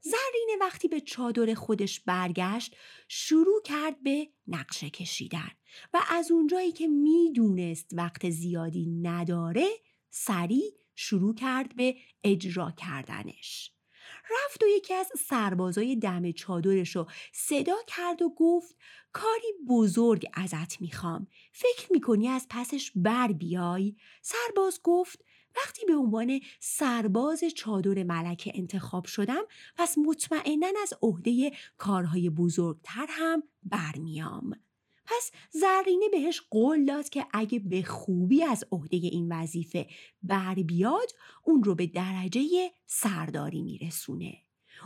زرینه 0.00 0.56
وقتی 0.60 0.88
به 0.88 1.00
چادر 1.00 1.54
خودش 1.54 2.00
برگشت 2.00 2.76
شروع 3.08 3.62
کرد 3.62 4.02
به 4.02 4.28
نقشه 4.46 4.90
کشیدن 4.90 5.50
و 5.94 6.00
از 6.08 6.30
اونجایی 6.30 6.72
که 6.72 6.86
می‌دونست 6.88 7.90
وقت 7.92 8.30
زیادی 8.30 8.86
نداره 8.86 9.66
سریع 10.10 10.72
شروع 10.94 11.34
کرد 11.34 11.76
به 11.76 11.96
اجرا 12.24 12.70
کردنش. 12.70 13.72
رفت 14.30 14.62
و 14.62 14.66
یکی 14.66 14.94
از 14.94 15.06
سربازای 15.18 15.96
دم 15.96 16.32
چادرش 16.32 16.96
رو 16.96 17.06
صدا 17.32 17.76
کرد 17.86 18.22
و 18.22 18.28
گفت 18.36 18.76
کاری 19.12 19.52
بزرگ 19.68 20.26
ازت 20.34 20.80
می‌خوام. 20.80 21.26
فکر 21.52 21.92
می‌کنی 21.92 22.28
از 22.28 22.46
پسش 22.50 22.92
بر 22.96 23.32
بیای؟ 23.32 23.96
سرباز 24.22 24.80
گفت 24.82 25.24
وقتی 25.56 25.86
به 25.86 25.94
عنوان 25.94 26.40
سرباز 26.60 27.44
چادر 27.56 28.02
ملکه 28.02 28.52
انتخاب 28.54 29.04
شدم 29.04 29.42
پس 29.76 29.98
مطمئنا 29.98 30.66
از 30.82 30.94
عهده 31.02 31.52
کارهای 31.78 32.30
بزرگتر 32.30 33.06
هم 33.08 33.42
برمیام. 33.62 34.52
پس 35.04 35.30
زرینه 35.50 36.08
بهش 36.12 36.40
قول 36.50 36.84
داد 36.84 37.08
که 37.08 37.26
اگه 37.32 37.58
به 37.58 37.82
خوبی 37.82 38.42
از 38.42 38.64
عهده 38.72 38.96
این 38.96 39.32
وظیفه 39.32 39.86
بر 40.22 40.54
بیاد 40.54 41.12
اون 41.44 41.64
رو 41.64 41.74
به 41.74 41.86
درجه 41.86 42.70
سرداری 42.86 43.62
میرسونه. 43.62 44.42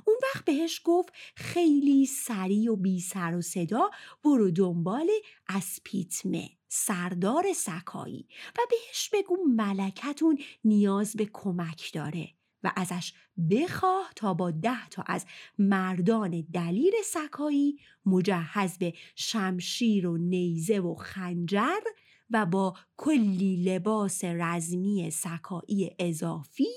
اون 0.07 0.17
وقت 0.23 0.45
بهش 0.45 0.81
گفت 0.85 1.13
خیلی 1.35 2.07
سریع 2.07 2.73
و 2.73 2.77
بی 2.77 3.01
سر 3.01 3.37
و 3.37 3.43
صدا 3.43 3.91
برو 4.25 4.51
دنبال 4.51 5.11
اسپیتمه 5.49 6.51
سردار 6.69 7.53
سکایی 7.53 8.29
و 8.59 8.61
بهش 8.71 9.11
بگو 9.13 9.37
ملکتون 9.57 10.39
نیاز 10.65 11.17
به 11.17 11.31
کمک 11.33 11.91
داره 11.95 12.29
و 12.63 12.73
ازش 12.77 13.13
بخواه 13.51 14.13
تا 14.17 14.35
با 14.35 14.51
ده 14.51 14.89
تا 14.89 15.05
از 15.07 15.27
مردان 15.59 16.47
دلیر 16.53 16.95
سکایی 17.05 17.79
مجهز 18.07 18.79
به 18.79 18.95
شمشیر 19.15 20.07
و 20.07 20.17
نیزه 20.17 20.81
و 20.81 20.95
خنجر 20.95 21.81
و 22.31 22.47
با 22.47 22.75
کلی 22.97 23.57
لباس 23.57 24.21
رزمی 24.25 25.11
سکایی 25.11 25.91
اضافی 25.99 26.69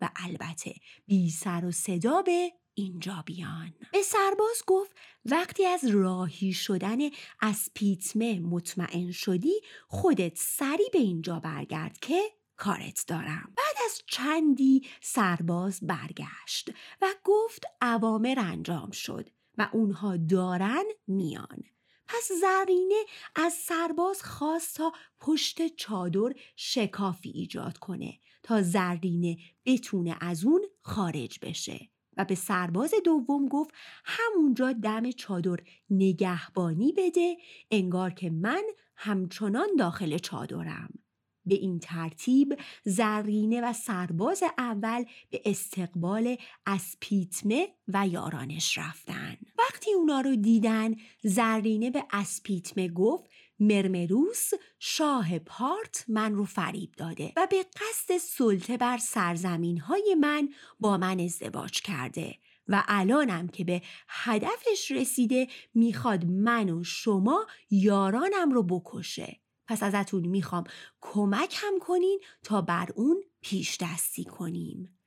و 0.00 0.10
البته 0.16 0.74
بی 1.06 1.30
سر 1.30 1.64
و 1.64 1.70
صدا 1.70 2.22
به 2.22 2.52
اینجا 2.74 3.22
بیان. 3.26 3.74
به 3.92 4.02
سرباز 4.02 4.62
گفت 4.66 4.96
وقتی 5.24 5.66
از 5.66 5.84
راهی 5.84 6.52
شدن 6.52 6.98
از 7.40 7.70
پیتمه 7.74 8.40
مطمئن 8.40 9.10
شدی 9.10 9.60
خودت 9.88 10.32
سری 10.36 10.84
به 10.92 10.98
اینجا 10.98 11.40
برگرد 11.40 11.98
که 11.98 12.20
کارت 12.62 13.04
دارم. 13.06 13.52
بعد 13.56 13.76
از 13.84 14.02
چندی 14.06 14.86
سرباز 15.00 15.80
برگشت 15.82 16.70
و 17.02 17.06
گفت 17.24 17.64
عوامر 17.80 18.34
انجام 18.38 18.90
شد 18.90 19.30
و 19.58 19.68
اونها 19.72 20.16
دارن 20.16 20.84
میان. 21.06 21.62
پس 22.06 22.28
زرینه 22.40 23.04
از 23.36 23.52
سرباز 23.52 24.22
خواست 24.22 24.76
تا 24.76 24.92
پشت 25.20 25.76
چادر 25.76 26.34
شکافی 26.56 27.30
ایجاد 27.30 27.78
کنه 27.78 28.18
تا 28.42 28.62
زرینه 28.62 29.36
بتونه 29.66 30.16
از 30.20 30.44
اون 30.44 30.62
خارج 30.80 31.38
بشه. 31.42 31.88
و 32.16 32.24
به 32.24 32.34
سرباز 32.34 32.94
دوم 33.04 33.48
گفت 33.48 33.74
همونجا 34.04 34.72
دم 34.72 35.10
چادر 35.10 35.56
نگهبانی 35.90 36.92
بده 36.96 37.36
انگار 37.70 38.10
که 38.10 38.30
من 38.30 38.62
همچنان 38.96 39.68
داخل 39.78 40.18
چادرم. 40.18 41.01
به 41.46 41.54
این 41.54 41.78
ترتیب 41.78 42.58
زرینه 42.84 43.60
و 43.60 43.72
سرباز 43.72 44.42
اول 44.58 45.04
به 45.30 45.42
استقبال 45.44 46.36
اسپیتمه 46.66 47.68
و 47.88 48.08
یارانش 48.08 48.78
رفتن. 48.78 49.36
وقتی 49.58 49.92
اونا 49.92 50.20
رو 50.20 50.36
دیدن 50.36 50.94
زرینه 51.22 51.90
به 51.90 52.04
اسپیتمه 52.12 52.88
گفت 52.88 53.30
مرمروس 53.60 54.50
شاه 54.78 55.38
پارت 55.38 56.04
من 56.08 56.34
رو 56.34 56.44
فریب 56.44 56.92
داده 56.96 57.32
و 57.36 57.46
به 57.50 57.62
قصد 57.62 58.18
سلطه 58.18 58.76
بر 58.76 58.98
سرزمین 58.98 59.78
های 59.78 60.16
من 60.20 60.48
با 60.80 60.96
من 60.96 61.20
ازدواج 61.20 61.80
کرده 61.80 62.38
و 62.68 62.84
الانم 62.88 63.48
که 63.48 63.64
به 63.64 63.82
هدفش 64.08 64.90
رسیده 64.90 65.48
می‌خواد 65.74 66.24
من 66.24 66.70
و 66.70 66.84
شما 66.84 67.46
یارانم 67.70 68.50
رو 68.52 68.62
بکشه. 68.62 69.41
پس 69.72 69.82
ازتون 69.82 70.26
می‌خوام 70.26 70.64
کمک 71.00 71.58
هم 71.62 71.78
کنین 71.78 72.20
تا 72.42 72.62
بر 72.62 72.88
اون 72.94 73.22
پیش 73.40 73.78
دستی 73.80 74.24
کنیم 74.24 74.98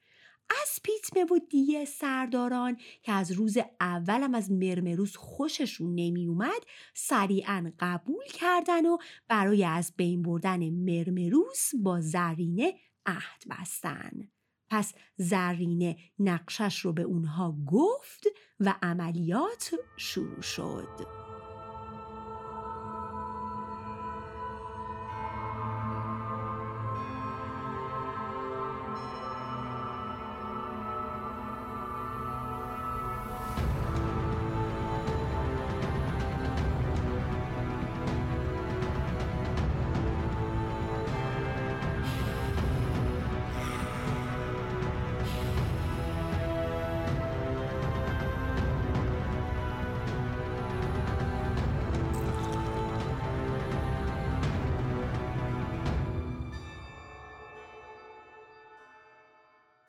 از 0.49 0.79
پیتمه 0.83 1.23
و 1.23 1.39
دیگه 1.49 1.85
سرداران 1.85 2.77
که 3.01 3.11
از 3.11 3.31
روز 3.31 3.57
اولم 3.79 4.35
از 4.35 4.51
مرمروز 4.51 5.15
خوششون 5.15 5.95
نمی 5.95 6.27
اومد 6.27 6.63
سریعا 6.93 7.71
قبول 7.79 8.25
کردن 8.33 8.85
و 8.85 8.97
برای 9.27 9.65
از 9.65 9.93
بین 9.97 10.21
بردن 10.21 10.69
مرمروز 10.69 11.71
با 11.83 12.01
زرینه 12.01 12.73
عهد 13.05 13.43
بستن. 13.49 14.11
پس 14.69 14.93
زرینه 15.17 15.97
نقشش 16.19 16.79
رو 16.79 16.93
به 16.93 17.01
اونها 17.01 17.57
گفت 17.65 18.27
و 18.59 18.75
عملیات 18.81 19.75
شروع 19.97 20.41
شد. 20.41 21.24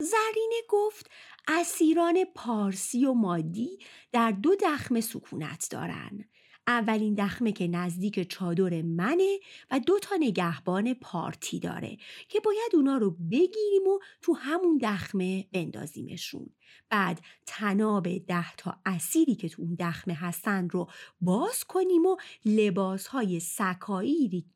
زرینه 0.01 0.61
گفت 0.69 1.09
اسیران 1.47 2.25
پارسی 2.35 3.05
و 3.05 3.13
مادی 3.13 3.77
در 4.11 4.31
دو 4.31 4.55
دخمه 4.55 5.01
سکونت 5.01 5.67
دارن. 5.71 6.25
اولین 6.67 7.13
دخمه 7.13 7.51
که 7.51 7.67
نزدیک 7.67 8.29
چادر 8.29 8.81
منه 8.81 9.39
و 9.71 9.79
دو 9.79 9.99
تا 9.99 10.15
نگهبان 10.19 10.93
پارتی 10.93 11.59
داره 11.59 11.97
که 12.29 12.39
باید 12.39 12.71
اونا 12.73 12.97
رو 12.97 13.11
بگیریم 13.11 13.87
و 13.87 13.99
تو 14.21 14.33
همون 14.33 14.77
دخمه 14.77 15.47
بندازیمشون. 15.53 16.49
بعد 16.89 17.21
تناب 17.45 18.17
ده 18.17 18.55
تا 18.55 18.81
اسیری 18.85 19.35
که 19.35 19.49
تو 19.49 19.61
اون 19.61 19.75
دخمه 19.79 20.13
هستن 20.13 20.69
رو 20.69 20.89
باز 21.21 21.63
کنیم 21.63 22.05
و 22.05 22.17
لباس 22.45 23.07
های 23.07 23.41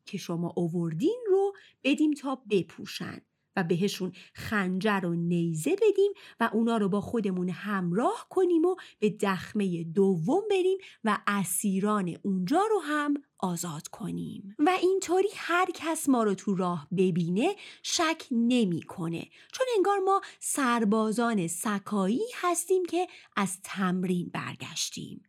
که 0.05 0.17
شما 0.17 0.53
اووردین 0.55 1.19
رو 1.27 1.53
بدیم 1.83 2.13
تا 2.13 2.43
بپوشن. 2.49 3.21
و 3.55 3.63
بهشون 3.63 4.11
خنجر 4.33 5.01
و 5.03 5.13
نیزه 5.13 5.75
بدیم 5.75 6.11
و 6.39 6.49
اونا 6.53 6.77
رو 6.77 6.89
با 6.89 7.01
خودمون 7.01 7.49
همراه 7.49 8.27
کنیم 8.29 8.65
و 8.65 8.75
به 8.99 9.09
دخمه 9.09 9.83
دوم 9.83 10.41
بریم 10.49 10.77
و 11.03 11.17
اسیران 11.27 12.17
اونجا 12.23 12.61
رو 12.71 12.79
هم 12.79 13.13
آزاد 13.39 13.87
کنیم. 13.87 14.55
و 14.59 14.69
اینطوری 14.81 15.29
هر 15.35 15.67
کس 15.73 16.09
ما 16.09 16.23
رو 16.23 16.33
تو 16.33 16.55
راه 16.55 16.87
ببینه 16.97 17.55
شک 17.83 18.23
نمی‌کنه. 18.31 19.29
چون 19.51 19.67
انگار 19.75 19.99
ما 19.99 20.21
سربازان 20.39 21.47
سکایی 21.47 22.27
هستیم 22.35 22.85
که 22.85 23.07
از 23.35 23.61
تمرین 23.63 24.31
برگشتیم. 24.33 25.23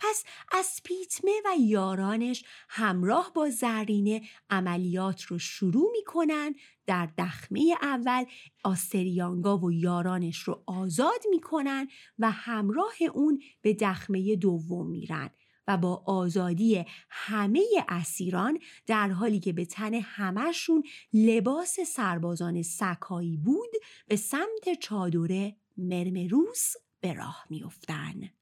پس 0.00 0.24
از 0.52 0.80
پیتمه 0.84 1.32
و 1.44 1.48
یارانش 1.60 2.44
همراه 2.68 3.32
با 3.34 3.50
زرینه 3.50 4.22
عملیات 4.50 5.22
رو 5.22 5.38
شروع 5.38 5.90
می‌کنن 5.92 6.54
در 6.86 7.08
دخمه 7.18 7.74
اول 7.82 8.24
آستریانگا 8.64 9.58
و 9.58 9.72
یارانش 9.72 10.38
رو 10.38 10.62
آزاد 10.66 11.20
می‌کنن 11.30 11.88
و 12.18 12.30
همراه 12.30 12.94
اون 13.14 13.42
به 13.62 13.74
دخمه 13.74 14.36
دوم 14.36 14.90
میرن 14.90 15.30
و 15.68 15.76
با 15.76 16.02
آزادی 16.06 16.84
همه 17.10 17.64
اسیران 17.88 18.58
در 18.86 19.08
حالی 19.08 19.40
که 19.40 19.52
به 19.52 19.64
تن 19.64 19.94
همهشون 19.94 20.82
لباس 21.12 21.80
سربازان 21.80 22.62
سکایی 22.62 23.36
بود 23.36 23.70
به 24.06 24.16
سمت 24.16 24.80
چادر 24.80 25.52
مرمروس 25.76 26.74
به 27.00 27.12
راه 27.12 27.46
میافتند. 27.50 28.37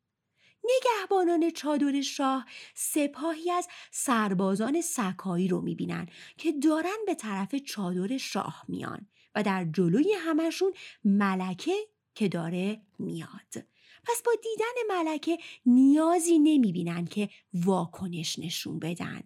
نگهبانان 0.66 1.50
چادر 1.50 2.00
شاه 2.00 2.46
سپاهی 2.74 3.50
از 3.50 3.68
سربازان 3.90 4.80
سکایی 4.80 5.48
رو 5.48 5.60
می‌بینن 5.60 6.08
که 6.38 6.52
دارن 6.52 6.96
به 7.06 7.14
طرف 7.14 7.54
چادر 7.54 8.16
شاه 8.16 8.64
میان 8.68 9.08
و 9.34 9.42
در 9.42 9.64
جلوی 9.64 10.12
همشون 10.18 10.72
ملکه 11.04 11.76
که 12.14 12.28
داره 12.28 12.82
میاد. 12.98 13.66
پس 14.04 14.22
با 14.26 14.32
دیدن 14.42 14.96
ملکه 14.96 15.38
نیازی 15.66 16.38
نمی‌بینن 16.38 17.04
که 17.04 17.28
واکنش 17.54 18.38
نشون 18.38 18.78
بدن. 18.78 19.22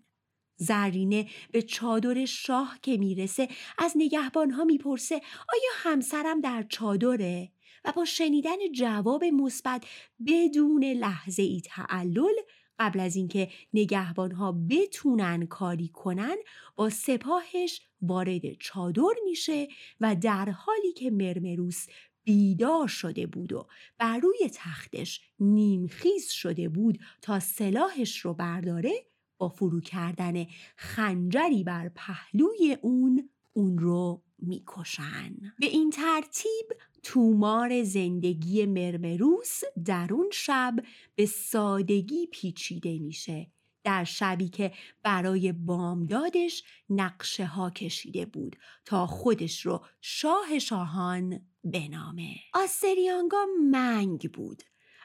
زرینه 0.57 1.29
به 1.53 1.63
چادر 1.63 2.25
شاه 2.25 2.79
که 2.83 2.97
می‌رسه 2.97 3.49
از 3.79 3.93
نگهبانها 3.97 4.65
می‌پرسه 4.65 5.15
آیا 5.49 5.71
همسرم 5.77 6.41
در 6.41 6.67
چادره؟ 6.69 7.53
و 7.85 7.93
با 7.97 8.05
شنیدن 8.05 8.73
جواب 8.75 9.25
مثبت 9.25 9.85
بدون 10.27 10.85
لحظه 10.85 11.43
ای 11.43 11.61
تعلل 11.65 12.35
قبل 12.79 13.01
از 13.01 13.17
اینکه 13.17 13.49
نگهبانها 13.75 14.53
بتونن 14.53 15.47
کاری 15.47 15.89
کنن 15.89 16.37
با 16.77 16.91
سپاهش 16.91 17.81
وارد 18.03 18.55
چادر 18.59 19.15
میشه 19.25 19.69
و 20.01 20.17
در 20.17 20.51
حالی 20.51 20.93
که 20.93 21.11
مرمروس 21.11 21.87
بیدار 22.25 22.89
شده 22.89 23.27
بود 23.27 23.53
و 23.53 23.67
بر 23.99 24.19
روی 24.19 24.51
تختش 24.55 25.21
نیمخیز 25.39 26.31
شده 26.31 26.69
بود 26.69 26.99
تا 27.23 27.41
سلاحش 27.41 28.19
رو 28.19 28.35
برداره 28.35 28.93
با 29.39 29.49
فرو 29.49 29.81
کردن 29.81 30.47
خنجری 30.77 31.65
بر 31.65 31.89
پهلوی 31.89 32.79
اون 32.83 33.31
اون 33.53 33.79
رو 33.79 34.23
می‌کشن. 34.39 35.37
به 35.59 35.67
این 35.67 35.91
ترتیب 35.91 36.67
تومار 37.03 37.83
زندگی 37.83 38.67
مرمروس 38.67 39.61
در 39.85 40.09
اون 40.11 40.29
شب 40.33 40.75
به 41.15 41.27
سادگی 41.27 42.27
پیچیده 42.27 42.99
میشه. 42.99 43.51
در 43.85 44.05
شبی 44.05 44.49
که 44.49 44.73
برای 45.03 45.53
بامدادش 45.53 46.65
نقشه 46.91 47.47
ها 47.47 47.71
کشیده 47.71 48.27
بود 48.27 48.57
تا 48.85 49.07
خودش 49.07 49.67
رو 49.67 49.85
شاه 50.01 50.59
شاهان 50.59 51.41
بنامه. 51.65 52.37
آستریانگا 52.55 53.47
منگ 53.71 54.31
بود. 54.33 54.63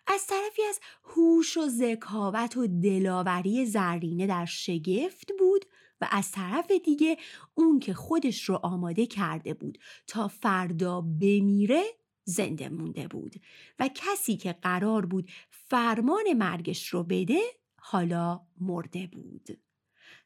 از 0.07 0.27
طرفی 0.27 0.61
از 0.69 0.79
هوش 1.03 1.57
و 1.57 1.67
ذکاوت 1.67 2.57
و 2.57 2.67
دلاوری 2.67 3.65
زرینه 3.65 4.27
در 4.27 4.45
شگفت 4.45 5.31
بود 5.39 5.65
و 6.01 6.07
از 6.11 6.31
طرف 6.31 6.71
دیگه 6.85 7.17
اون 7.53 7.79
که 7.79 7.93
خودش 7.93 8.43
رو 8.43 8.59
آماده 8.63 9.05
کرده 9.05 9.53
بود 9.53 9.77
تا 10.07 10.27
فردا 10.27 11.01
بمیره 11.01 11.83
زنده 12.23 12.69
مونده 12.69 13.07
بود 13.07 13.35
و 13.79 13.89
کسی 13.95 14.37
که 14.37 14.53
قرار 14.53 15.05
بود 15.05 15.29
فرمان 15.49 16.33
مرگش 16.33 16.87
رو 16.87 17.03
بده 17.03 17.39
حالا 17.75 18.41
مرده 18.59 19.07
بود. 19.07 19.64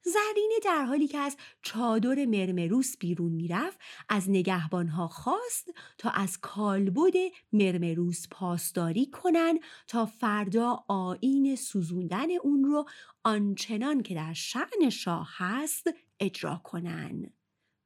زرینه 0.01 0.59
در 0.63 0.83
حالی 0.85 1.07
که 1.07 1.17
از 1.17 1.37
چادر 1.61 2.25
مرمروس 2.25 2.97
بیرون 2.97 3.31
می‌رفت 3.31 3.79
از 4.09 4.29
نگهبانها 4.29 5.07
خواست 5.07 5.69
تا 5.97 6.09
از 6.09 6.37
کالبد 6.37 7.13
مرمروس 7.53 8.27
پاسداری 8.31 9.05
کنن 9.05 9.59
تا 9.87 10.05
فردا 10.05 10.83
آین 10.87 11.55
سوزوندن 11.55 12.31
اون 12.43 12.63
رو 12.63 12.85
آنچنان 13.23 14.03
که 14.03 14.15
در 14.15 14.33
شعن 14.33 14.89
شاه 14.89 15.29
هست 15.37 15.87
اجرا 16.19 16.61
کنن. 16.63 17.33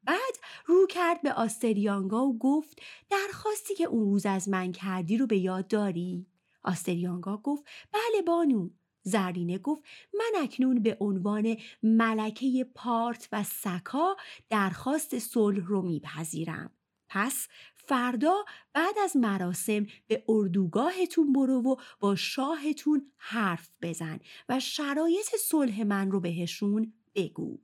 بعد 0.03 0.37
رو 0.65 0.87
کرد 0.87 1.21
به 1.21 1.33
آستریانگا 1.33 2.25
و 2.25 2.37
گفت 2.37 2.79
درخواستی 3.09 3.75
که 3.75 3.83
اون 3.83 4.03
روز 4.03 4.25
از 4.25 4.49
من 4.49 4.71
کردی 4.71 5.17
رو 5.17 5.27
به 5.27 5.37
یاد 5.37 5.67
داری؟ 5.67 6.27
آستریانگا 6.63 7.37
گفت 7.37 7.63
بله 7.91 8.21
بانو 8.27 8.69
زرینه 9.03 9.57
گفت 9.57 9.83
من 10.13 10.41
اکنون 10.41 10.83
به 10.83 10.97
عنوان 10.99 11.57
ملکه 11.83 12.67
پارت 12.75 13.29
و 13.31 13.43
سکا 13.43 14.15
درخواست 14.49 15.19
صلح 15.19 15.65
رو 15.65 15.81
میپذیرم. 15.81 16.71
پس 17.09 17.47
فردا 17.75 18.45
بعد 18.73 18.95
از 19.03 19.17
مراسم 19.17 19.85
به 20.07 20.23
اردوگاهتون 20.27 21.33
برو 21.33 21.61
و 21.61 21.75
با 21.99 22.15
شاهتون 22.15 23.11
حرف 23.17 23.69
بزن 23.81 24.19
و 24.49 24.59
شرایط 24.59 25.27
صلح 25.39 25.83
من 25.83 26.11
رو 26.11 26.19
بهشون 26.19 26.93
بگو. 27.15 27.59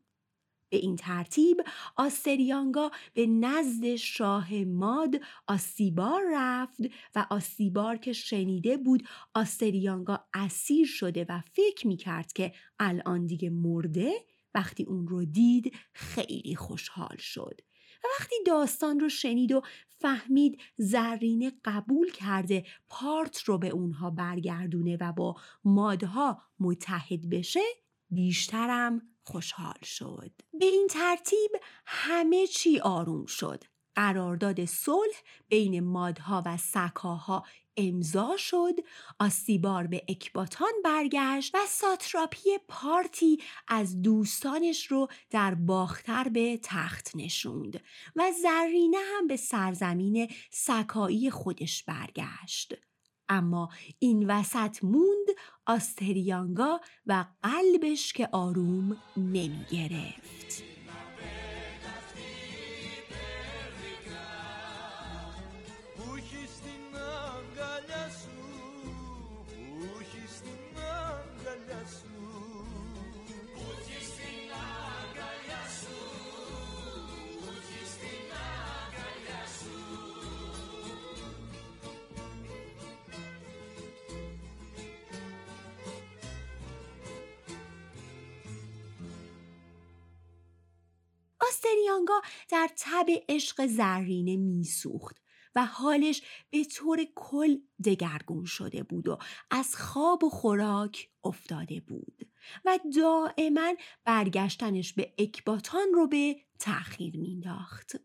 به 0.69 0.77
این 0.77 0.95
ترتیب 0.95 1.61
آستریانگا 1.95 2.91
به 3.13 3.27
نزد 3.27 3.95
شاه 3.95 4.53
ماد 4.53 5.15
آسیبار 5.47 6.21
رفت 6.33 6.81
و 7.15 7.25
آسیبار 7.29 7.97
که 7.97 8.13
شنیده 8.13 8.77
بود 8.77 9.07
آستریانگا 9.33 10.19
اسیر 10.33 10.87
شده 10.87 11.25
و 11.29 11.41
فکر 11.53 11.87
می 11.87 11.97
کرد 11.97 12.33
که 12.33 12.53
الان 12.79 13.25
دیگه 13.25 13.49
مرده 13.49 14.11
وقتی 14.53 14.83
اون 14.83 15.07
رو 15.07 15.25
دید 15.25 15.73
خیلی 15.93 16.55
خوشحال 16.55 17.17
شد. 17.17 17.61
و 18.03 18.07
وقتی 18.19 18.35
داستان 18.45 18.99
رو 18.99 19.09
شنید 19.09 19.51
و 19.51 19.61
فهمید 19.87 20.61
زرینه 20.77 21.51
قبول 21.65 22.11
کرده 22.11 22.65
پارت 22.87 23.41
رو 23.41 23.57
به 23.57 23.69
اونها 23.69 24.09
برگردونه 24.09 24.97
و 25.01 25.11
با 25.11 25.35
مادها 25.63 26.41
متحد 26.59 27.29
بشه 27.29 27.59
بیشترم 28.09 29.01
خوشحال 29.31 29.79
شد. 29.83 30.31
به 30.59 30.65
این 30.65 30.87
ترتیب 30.89 31.51
همه 31.85 32.47
چی 32.47 32.79
آروم 32.79 33.25
شد. 33.25 33.63
قرارداد 33.95 34.65
صلح 34.65 35.15
بین 35.49 35.79
مادها 35.79 36.43
و 36.45 36.57
سکاها 36.57 37.43
امضا 37.77 38.37
شد. 38.37 38.75
آسیبار 39.19 39.87
به 39.87 40.03
اکباتان 40.07 40.71
برگشت 40.83 41.55
و 41.55 41.57
ساتراپی 41.67 42.49
پارتی 42.67 43.37
از 43.67 44.01
دوستانش 44.01 44.85
رو 44.85 45.07
در 45.29 45.55
باختر 45.55 46.29
به 46.29 46.59
تخت 46.63 47.11
نشوند 47.15 47.83
و 48.15 48.31
زرینه 48.43 48.97
هم 49.17 49.27
به 49.27 49.37
سرزمین 49.37 50.31
سکایی 50.51 51.31
خودش 51.31 51.83
برگشت. 51.83 52.88
اما 53.29 53.69
این 53.99 54.31
وسط 54.31 54.83
موند 54.83 55.27
آستریانگا 55.65 56.79
و 57.05 57.25
قلبش 57.43 58.13
که 58.13 58.29
آروم 58.31 58.97
نمی 59.17 59.65
گرفت. 59.71 60.63
آستریانگا 91.59 92.21
در 92.49 92.69
تب 92.77 93.05
عشق 93.29 93.65
زرینه 93.65 94.37
میسوخت 94.37 95.17
و 95.55 95.65
حالش 95.65 96.21
به 96.49 96.63
طور 96.63 96.99
کل 97.15 97.57
دگرگون 97.85 98.45
شده 98.45 98.83
بود 98.83 99.07
و 99.07 99.17
از 99.51 99.75
خواب 99.75 100.23
و 100.23 100.29
خوراک 100.29 101.09
افتاده 101.23 101.79
بود 101.79 102.31
و 102.65 102.79
دائما 102.95 103.73
برگشتنش 104.05 104.93
به 104.93 105.13
اکباتان 105.17 105.87
رو 105.93 106.07
به 106.07 106.35
تأخیر 106.59 107.17
مینداخت. 107.17 107.95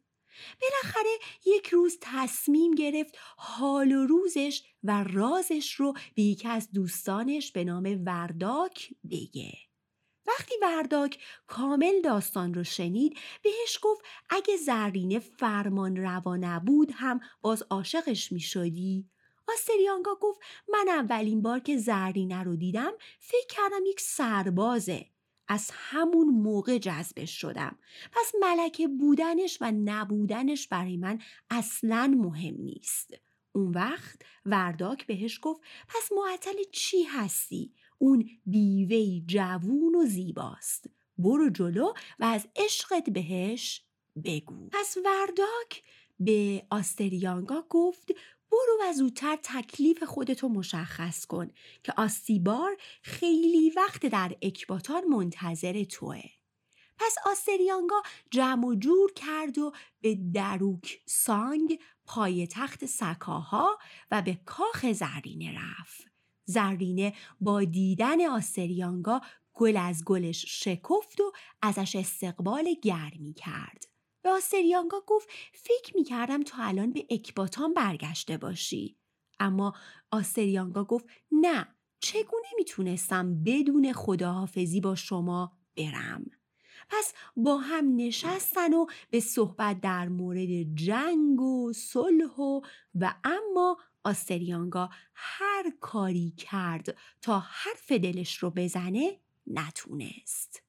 بالاخره 0.61 1.19
یک 1.47 1.69
روز 1.69 1.99
تصمیم 2.01 2.75
گرفت 2.75 3.19
حال 3.37 3.93
و 3.93 4.07
روزش 4.07 4.62
و 4.83 5.05
رازش 5.05 5.75
رو 5.75 5.93
به 6.14 6.23
یکی 6.23 6.49
از 6.49 6.73
دوستانش 6.73 7.53
به 7.53 7.64
نام 7.64 8.03
ورداک 8.07 8.95
بگه. 9.11 9.74
وقتی 10.27 10.55
ورداک 10.63 11.19
کامل 11.47 12.01
داستان 12.01 12.55
رو 12.55 12.65
شنید 12.65 13.19
بهش 13.43 13.79
گفت 13.83 14.05
اگه 14.31 14.57
زرینه 14.57 15.19
فرمان 15.19 15.97
روا 15.97 16.37
نبود 16.37 16.93
هم 16.95 17.21
باز 17.41 17.63
عاشقش 17.71 18.33
می 18.33 18.41
شدی؟ 18.41 19.09
آستریانگا 19.49 20.15
گفت 20.21 20.41
من 20.69 20.89
اولین 20.89 21.43
بار 21.43 21.59
که 21.61 21.77
زرینه 21.77 22.43
رو 22.43 22.57
دیدم 22.57 22.93
فکر 23.19 23.47
کردم 23.49 23.87
یک 23.87 24.01
سربازه. 24.01 25.07
از 25.49 25.71
همون 25.73 26.29
موقع 26.29 26.79
جذبش 26.79 27.41
شدم. 27.41 27.79
پس 28.13 28.33
ملکه 28.41 28.89
بودنش 28.89 29.59
و 29.61 29.73
نبودنش 29.85 30.69
برای 30.69 30.97
من 30.97 31.19
اصلا 31.51 32.15
مهم 32.17 32.55
نیست. 32.59 33.11
اون 33.53 33.71
وقت 33.71 34.23
ورداک 34.47 35.07
بهش 35.07 35.39
گفت 35.43 35.61
پس 35.89 36.13
معطل 36.13 36.63
چی 36.73 37.03
هستی؟ 37.03 37.75
اون 37.99 38.31
بیوهی 38.47 39.25
جوون 39.27 39.95
و 39.95 40.07
زیباست 40.07 40.91
برو 41.19 41.51
جلو 41.51 41.93
و 42.19 42.25
از 42.25 42.49
عشقت 42.57 43.11
بهش 43.11 43.85
بگو 44.25 44.69
پس 44.73 44.97
ورداک 45.05 45.83
به 46.21 46.67
آستریانگا 46.71 47.65
گفت 47.71 48.13
برو 48.53 48.79
و 48.83 48.93
زودتر 48.93 49.39
تکلیف 49.43 50.03
خودتو 50.03 50.49
مشخص 50.49 51.27
کن 51.27 51.51
که 51.83 51.93
آستیبار 51.97 52.77
خیلی 53.03 53.71
وقت 53.71 54.07
در 54.07 54.37
اکباتان 54.43 55.05
منتظر 55.05 55.85
توه. 55.85 56.23
پس 56.99 57.17
آستریانگا 57.27 58.03
جمع 58.31 58.67
و 58.67 58.75
جور 58.75 59.13
کرد 59.13 59.59
و 59.59 59.73
به 60.01 60.19
دروک 60.35 61.03
سانگ 61.07 61.79
پای 62.07 62.47
تخت 62.47 62.87
سکاها 62.87 63.79
و 64.11 64.23
به 64.23 64.41
کاخ 64.45 64.93
زرینه 64.93 65.55
رفت. 65.59 66.13
زرینه 66.45 67.13
با 67.41 67.65
دیدن 67.65 68.27
آستریانگا 68.27 69.21
گل 69.55 69.77
از 69.77 70.05
گلش 70.05 70.45
شکفت 70.49 71.21
و 71.21 71.33
ازش 71.63 71.97
استقبال 71.97 72.75
گرمی 72.83 73.35
کرد. 73.35 73.85
به 74.23 74.31
آستریانگا 74.31 75.01
گفت 75.07 75.29
فکر 75.53 75.97
می 75.97 76.05
کردم 76.05 76.43
تا 76.43 76.63
الان 76.63 76.93
به 76.93 77.07
اکباتان 77.11 77.75
برگشته 77.75 78.37
باشی. 78.37 78.97
اما 79.41 79.75
آستریانگا 80.11 80.85
گفت 80.85 81.07
نه 81.33 81.69
چگونه 82.01 82.47
می‌تونستم 82.57 83.45
بدون 83.45 83.93
خداحافظی 83.93 84.81
با 84.81 84.95
شما 84.95 85.53
برم؟ 85.77 86.31
پس 86.89 87.13
با 87.37 87.57
هم 87.57 87.97
نشستن 87.97 88.75
و 88.75 88.87
به 89.11 89.21
صحبت 89.21 89.81
در 89.81 90.09
مورد 90.09 90.75
جنگ 90.75 91.41
و 91.41 91.73
صلح 91.73 92.37
و 92.37 92.61
و 92.95 93.15
اما 93.25 93.79
آستریانگا 94.05 94.90
هر 95.14 95.73
کاری 95.81 96.31
کرد 96.31 96.97
تا 97.23 97.38
حرف 97.38 97.93
دلش 97.93 98.37
رو 98.37 98.51
بزنه 98.51 99.21
نتونست. 99.47 100.62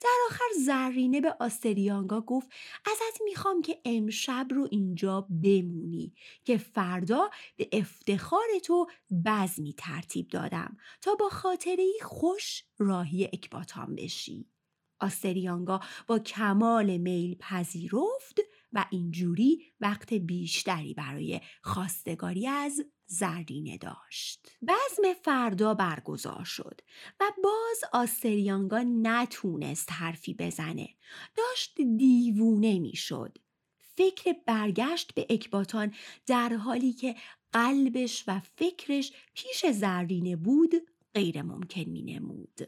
در 0.00 0.16
آخر 0.30 0.44
زرینه 0.64 1.20
به 1.20 1.36
آستریانگا 1.40 2.20
گفت 2.20 2.48
ازت 2.86 3.22
می‌خوام 3.24 3.62
که 3.62 3.80
امشب 3.84 4.46
رو 4.50 4.68
اینجا 4.70 5.20
بمونی 5.20 6.14
که 6.44 6.58
فردا 6.58 7.30
به 7.56 7.68
افتخار 7.72 8.46
تو 8.64 8.86
بزمی 9.26 9.74
ترتیب 9.78 10.28
دادم 10.28 10.76
تا 11.00 11.14
با 11.14 11.28
خاطره 11.28 11.86
خوش 12.02 12.64
راهی 12.78 13.24
اکباتان 13.24 13.94
بشی. 13.94 14.46
آستریانگا 15.00 15.80
با 16.06 16.18
کمال 16.18 16.96
میل 16.96 17.36
پذیرفت 17.40 18.40
و 18.76 18.84
اینجوری 18.90 19.72
وقت 19.80 20.14
بیشتری 20.14 20.94
برای 20.94 21.40
خواستگاری 21.62 22.46
از 22.46 22.84
زرینه 23.06 23.78
داشت. 23.78 24.48
بزم 24.62 25.12
فردا 25.24 25.74
برگزار 25.74 26.44
شد 26.44 26.80
و 27.20 27.24
باز 27.44 27.90
آستریانگا 27.92 28.82
نتونست 28.86 29.92
حرفی 29.92 30.34
بزنه. 30.34 30.88
داشت 31.36 31.80
دیوونه 31.96 32.78
می‌شد. 32.78 33.38
فکر 33.96 34.36
برگشت 34.46 35.14
به 35.14 35.26
اکباتان 35.30 35.94
در 36.26 36.48
حالی 36.48 36.92
که 36.92 37.14
قلبش 37.52 38.24
و 38.26 38.40
فکرش 38.40 39.12
پیش 39.34 39.66
زرینه 39.66 40.36
بود 40.36 40.74
غیر 41.16 41.42
ممکن 41.42 41.80
می 41.80 42.02
نمود. 42.02 42.60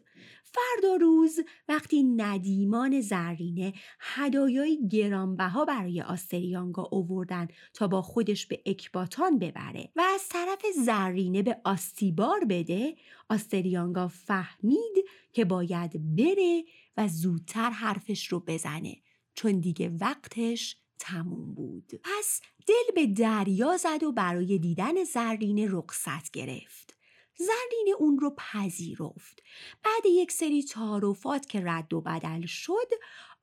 فردا 0.44 0.96
روز 0.96 1.40
وقتی 1.68 2.02
ندیمان 2.02 3.00
زرینه 3.00 3.72
هدایای 4.00 4.88
گرانبها 4.88 5.64
برای 5.64 6.02
آستریانگا 6.02 6.88
اووردن 6.92 7.48
تا 7.74 7.88
با 7.88 8.02
خودش 8.02 8.46
به 8.46 8.62
اکباتان 8.66 9.38
ببره 9.38 9.88
و 9.96 10.00
از 10.14 10.28
طرف 10.28 10.62
زرینه 10.84 11.42
به 11.42 11.60
آستیبار 11.64 12.44
بده 12.44 12.96
آستریانگا 13.28 14.08
فهمید 14.08 15.04
که 15.32 15.44
باید 15.44 16.16
بره 16.16 16.64
و 16.96 17.08
زودتر 17.08 17.70
حرفش 17.70 18.26
رو 18.26 18.40
بزنه 18.40 18.96
چون 19.34 19.60
دیگه 19.60 19.88
وقتش 20.00 20.76
تموم 20.98 21.54
بود 21.54 21.92
پس 22.04 22.40
دل 22.66 22.94
به 22.94 23.06
دریا 23.06 23.76
زد 23.76 24.02
و 24.02 24.12
برای 24.12 24.58
دیدن 24.58 25.04
زرینه 25.04 25.66
رخصت 25.70 26.30
گرفت 26.30 26.97
زرین 27.38 27.94
اون 27.98 28.18
رو 28.18 28.34
پذیرفت. 28.36 29.42
بعد 29.84 30.06
یک 30.06 30.32
سری 30.32 30.62
تعارفات 30.62 31.48
که 31.48 31.62
رد 31.64 31.94
و 31.94 32.00
بدل 32.00 32.46
شد 32.46 32.90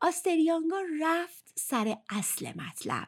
آستریانگا 0.01 0.81
رفت 1.01 1.53
سر 1.55 1.97
اصل 2.10 2.47
مطلب 2.47 3.08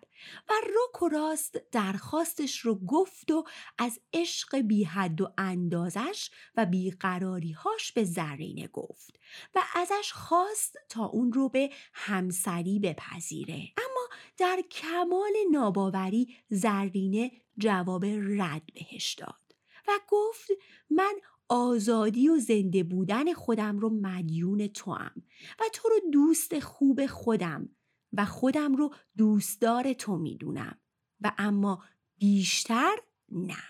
و 0.50 0.54
رک 0.63 1.02
و 1.02 1.08
راست 1.08 1.58
درخواستش 1.71 2.60
رو 2.60 2.76
گفت 2.76 3.32
و 3.32 3.43
از 3.78 4.00
عشق 4.13 4.58
بی 4.58 4.84
حد 4.84 5.21
و 5.21 5.34
اندازش 5.38 6.30
و 6.56 6.65
بیقراریهاش 6.65 7.91
به 7.91 8.04
زرینه 8.04 8.67
گفت 8.67 9.19
و 9.56 9.63
ازش 9.76 10.12
خواست 10.12 10.78
تا 10.89 11.06
اون 11.06 11.34
رو 11.34 11.50
به 11.50 11.69
همسری 11.93 12.80
بپذیره. 12.80 13.73
اما 13.78 14.08
در 14.38 14.62
کمال 14.71 15.34
ناباوری 15.52 16.36
زرینه 16.50 17.32
جواب 17.58 18.06
رد 18.06 18.63
بهش 18.73 19.13
داد. 19.13 19.46
و 19.88 19.91
گفت 20.08 20.52
من 20.89 21.13
آزادی 21.50 22.30
و 22.30 22.38
زنده 22.38 22.84
بودن 22.84 23.34
خودم 23.34 23.80
رو 23.80 23.89
مدیون 23.89 24.67
تو 24.67 24.93
هم 24.93 25.23
و 25.60 25.63
تو 25.73 25.89
رو 25.89 26.12
دوست 26.12 26.60
خوب 26.60 27.06
خودم 27.06 27.69
و 28.13 28.26
خودم 28.26 28.76
رو 28.76 28.93
دوستدار 29.17 29.93
تو 29.93 30.17
می‌دونم 30.17 30.78
و 31.21 31.32
اما 31.38 31.84
بیشتر 32.17 32.95
نه 33.32 33.63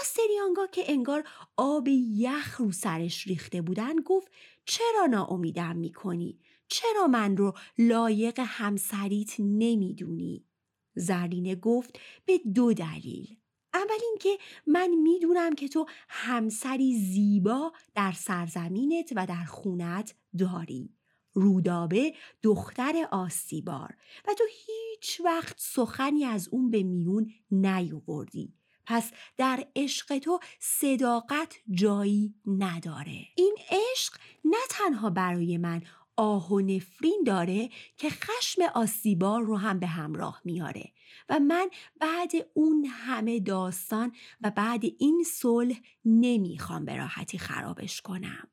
آستریانگا 0.00 0.66
که 0.66 0.82
انگار 0.86 1.28
آب 1.56 1.88
یخ 1.88 2.60
رو 2.60 2.72
سرش 2.72 3.26
ریخته 3.26 3.62
بودن 3.62 4.00
گفت 4.00 4.32
چرا 4.64 5.06
ناامیدم 5.10 5.76
می‌کنی؟ 5.76 6.40
چرا 6.68 7.06
من 7.06 7.36
رو 7.36 7.54
لایق 7.78 8.40
همسریت 8.46 9.34
نمی‌دونی؟ 9.38 10.46
زرینه 10.94 11.54
گفت 11.54 11.98
به 12.26 12.38
دو 12.54 12.72
دلیل 12.72 13.36
اول 13.74 13.98
اینکه 14.02 14.38
من 14.66 14.88
می‌دونم 14.88 15.54
که 15.54 15.68
تو 15.68 15.86
همسری 16.08 16.98
زیبا 16.98 17.72
در 17.94 18.12
سرزمینت 18.12 19.12
و 19.16 19.26
در 19.26 19.44
خونت 19.44 20.14
داری. 20.38 20.94
رودابه 21.32 22.14
دختر 22.42 23.08
آسیبار. 23.10 23.96
و 24.28 24.34
تو 24.34 24.44
هیچ 24.50 25.20
وقت 25.24 25.56
سخنی 25.58 26.24
از 26.24 26.48
اون 26.48 26.70
به 26.70 26.82
میون 26.82 27.30
نیووردی 27.50 28.54
پس 28.86 29.10
در 29.36 29.66
عشق 29.76 30.18
تو 30.18 30.40
صداقت 30.60 31.56
جایی 31.70 32.34
نداره. 32.46 33.18
این 33.36 33.56
عشق 33.70 34.14
نه 34.44 34.56
تنها 34.70 35.10
برای 35.10 35.58
من 35.58 35.82
آه 36.16 36.52
و 36.52 36.60
نفرین 36.60 37.22
داره 37.26 37.70
که 37.96 38.10
خشم 38.10 38.62
آسیبار 38.74 39.42
رو 39.42 39.56
هم 39.56 39.78
به 39.78 39.86
همراه 39.86 40.40
میاره 40.44 40.92
و 41.28 41.38
من 41.38 41.70
بعد 42.00 42.32
اون 42.54 42.84
همه 42.84 43.40
داستان 43.40 44.12
و 44.40 44.50
بعد 44.50 44.82
این 44.98 45.24
صلح 45.26 45.80
نمی‌خوام 46.04 46.84
به 46.84 46.96
راحتی 46.96 47.38
خرابش 47.38 48.00
کنم. 48.00 48.48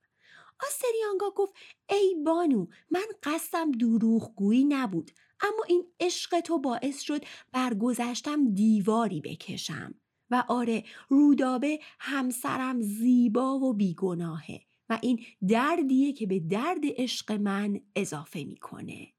آستریانگا 0.68 1.30
گفت 1.36 1.54
ای 1.90 2.16
بانو 2.26 2.68
من 2.92 3.06
قصدم 3.24 3.72
دروغگویی 3.72 4.66
نبود 4.66 5.12
اما 5.42 5.64
این 5.68 5.86
عشق 6.00 6.40
تو 6.40 6.60
باعث 6.60 7.02
شد 7.02 7.26
برگذشتم 7.52 8.54
دیواری 8.54 9.22
بکشم. 9.22 9.96
و 10.32 10.44
آره 10.48 10.84
رودابه 11.10 11.80
همسرم 12.00 12.82
زیبا 12.82 13.60
و 13.60 13.74
بیگناهه. 13.74 14.62
و 14.92 15.00
این 15.02 15.26
دردیه 15.48 16.14
که 16.14 16.28
به 16.28 16.40
درد 16.40 16.82
عشق 16.84 17.32
من 17.32 17.82
اضافه 17.96 18.44
می‌کنه. 18.44 19.14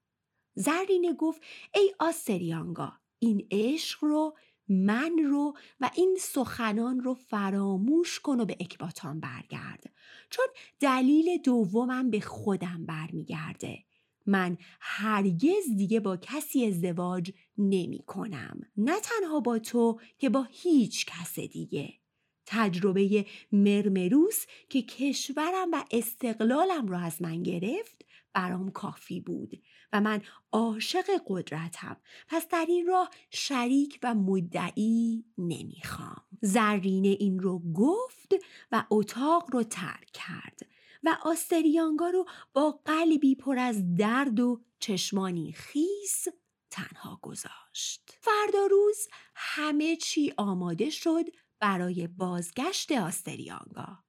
زرینه 0.55 1.13
گفت 1.13 1.41
ای 1.75 1.93
آسریانگا 1.99 2.93
این 3.19 3.47
عشق 3.51 4.03
رو 4.03 4.37
من 4.67 5.17
رو 5.17 5.53
و 5.79 5.91
این 5.95 6.17
سخنان 6.19 6.99
رو 6.99 7.13
فراموش 7.13 8.19
کن 8.19 8.39
و 8.39 8.45
به 8.45 8.57
اکباتان 8.59 9.19
برگرد. 9.19 9.93
چون 10.29 10.45
دلیل 10.79 11.37
دومم 11.37 12.09
به 12.09 12.19
خودم 12.19 12.85
برمیگرده. 12.85 13.83
من 14.25 14.57
هرگز 14.79 15.75
دیگه 15.77 15.99
با 15.99 16.17
کسی 16.17 16.65
ازدواج 16.65 17.31
نمی 17.57 18.03
کنم 18.07 18.59
نه 18.77 18.99
تنها 18.99 19.39
با 19.39 19.59
تو 19.59 19.99
که 20.17 20.29
با 20.29 20.47
هیچ 20.51 21.05
کس 21.05 21.39
دیگه. 21.39 22.02
تجربه 22.45 23.25
مرمروس 23.51 24.45
که 24.69 24.81
کشورم 24.81 25.71
و 25.71 25.83
استقلالم 25.91 26.87
را 26.87 26.99
از 26.99 27.21
من 27.21 27.43
گرفت 27.43 28.05
برام 28.33 28.71
کافی 28.71 29.19
بود 29.19 29.61
و 29.93 30.01
من 30.01 30.21
عاشق 30.51 31.05
قدرتم. 31.27 31.97
پس 32.27 32.47
در 32.47 32.65
این 32.69 32.87
راه 32.87 33.09
شریک 33.29 33.99
و 34.03 34.15
مدعی 34.15 35.25
نمی‌خوام. 35.37 36.23
زرینه 36.41 37.07
این 37.07 37.39
رو 37.39 37.59
گفت 37.73 38.35
و 38.71 38.83
اتاق 38.89 39.49
رو 39.51 39.63
ترک 39.63 40.09
کرد 40.13 40.59
و 41.03 41.17
آستریانگا 41.23 42.09
رو 42.09 42.25
با 42.53 42.79
قلبی 42.85 43.35
پر 43.35 43.57
از 43.57 43.95
درد 43.95 44.39
و 44.39 44.61
چشمانی 44.79 45.51
خیس 45.51 46.27
تنها 46.71 47.19
گذاشت. 47.21 48.17
فردا 48.21 48.65
روز 48.65 49.07
همه 49.35 49.95
چی 49.95 50.33
آماده 50.37 50.89
شد 50.89 51.25
برای 51.63 52.07
بازگشت 52.07 52.91
آستریانگا 52.91 54.03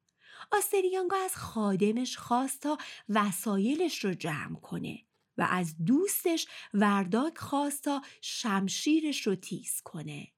آستریانگا 0.52 1.16
از 1.16 1.36
خادمش 1.36 2.16
خواست 2.16 2.60
تا 2.62 2.78
وسایلش 3.08 4.04
رو 4.04 4.14
جمع 4.14 4.60
کنه 4.60 4.98
و 5.38 5.48
از 5.50 5.84
دوستش 5.84 6.46
ورداک 6.74 7.38
خواست 7.38 7.84
تا 7.84 8.02
شمشیرش 8.20 9.26
رو 9.26 9.34
تیز 9.34 9.80
کنه 9.84 10.28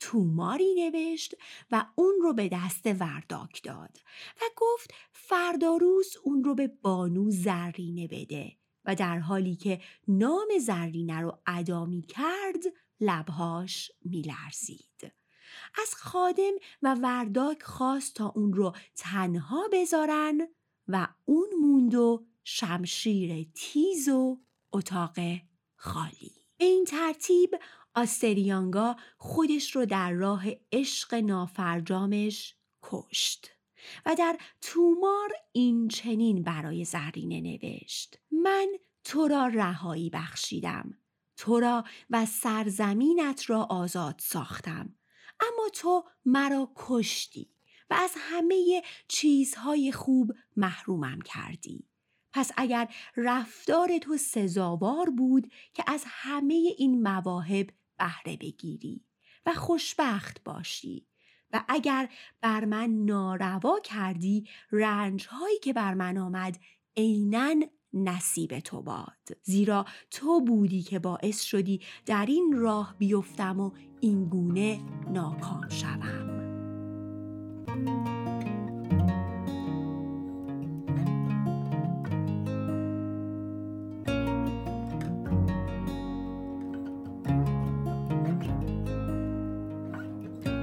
توماری 0.00 0.74
نوشت 0.74 1.34
و 1.70 1.86
اون 1.94 2.14
رو 2.22 2.32
به 2.32 2.48
دست 2.52 2.86
ورداک 2.86 3.62
داد 3.62 3.98
و 4.36 4.44
گفت 4.56 4.94
فردا 5.12 5.76
روز 5.76 6.16
اون 6.22 6.44
رو 6.44 6.54
به 6.54 6.68
بانو 6.68 7.30
زرینه 7.30 8.08
بده 8.08 8.56
و 8.84 8.94
در 8.94 9.18
حالی 9.18 9.56
که 9.56 9.80
نام 10.08 10.48
زرینه 10.60 11.20
رو 11.20 11.42
ادا 11.46 11.84
می 11.84 12.02
کرد 12.02 12.62
لبهاش 13.00 13.92
می 14.04 14.22
لرزید. 14.22 15.23
از 15.82 15.94
خادم 15.94 16.52
و 16.82 16.94
ورداک 16.94 17.62
خواست 17.62 18.14
تا 18.14 18.32
اون 18.36 18.52
رو 18.52 18.74
تنها 18.96 19.68
بذارن 19.72 20.40
و 20.88 21.08
اون 21.24 21.48
موند 21.60 21.94
و 21.94 22.26
شمشیر 22.44 23.46
تیز 23.54 24.08
و 24.08 24.40
اتاق 24.72 25.16
خالی. 25.76 26.32
به 26.56 26.64
این 26.64 26.84
ترتیب 26.84 27.50
آستریانگا 27.94 28.96
خودش 29.18 29.76
رو 29.76 29.86
در 29.86 30.12
راه 30.12 30.44
عشق 30.72 31.14
نافرجامش 31.14 32.54
کشت 32.82 33.50
و 34.06 34.14
در 34.14 34.38
تومار 34.60 35.32
این 35.52 35.88
چنین 35.88 36.42
برای 36.42 36.84
زرینه 36.84 37.40
نوشت. 37.40 38.18
من 38.30 38.68
تو 39.04 39.28
را 39.28 39.46
رهایی 39.46 40.10
بخشیدم 40.10 40.98
تو 41.36 41.60
را 41.60 41.84
و 42.10 42.26
سرزمینت 42.26 43.50
را 43.50 43.62
آزاد 43.62 44.14
ساختم. 44.18 44.94
اما 45.40 45.68
تو 45.74 46.04
مرا 46.24 46.72
کشتی 46.76 47.50
و 47.90 47.94
از 47.94 48.14
همه 48.16 48.82
چیزهای 49.08 49.92
خوب 49.92 50.32
محرومم 50.56 51.20
کردی. 51.20 51.88
پس 52.32 52.50
اگر 52.56 52.94
رفتار 53.16 53.98
تو 53.98 54.16
سزاوار 54.16 55.10
بود 55.10 55.52
که 55.74 55.84
از 55.86 56.04
همه 56.06 56.54
این 56.78 57.02
مواهب 57.02 57.70
بهره 57.98 58.36
بگیری 58.36 59.04
و 59.46 59.54
خوشبخت 59.54 60.44
باشی 60.44 61.06
و 61.50 61.64
اگر 61.68 62.08
بر 62.40 62.64
من 62.64 62.90
ناروا 62.90 63.80
کردی 63.80 64.48
رنجهایی 64.72 65.58
که 65.58 65.72
بر 65.72 65.94
من 65.94 66.18
آمد 66.18 66.58
عینا 66.96 67.54
نصیب 67.94 68.58
تو 68.58 68.82
باد. 68.82 69.36
زیرا 69.42 69.84
تو 70.10 70.40
بودی 70.40 70.82
که 70.82 70.98
باعث 70.98 71.42
شدی 71.42 71.80
در 72.06 72.26
این 72.28 72.52
راه 72.56 72.94
بیفتم 72.98 73.60
و 73.60 73.70
این 74.00 74.24
گونه 74.24 74.80
ناکام 75.12 75.68
شوم. 75.68 76.34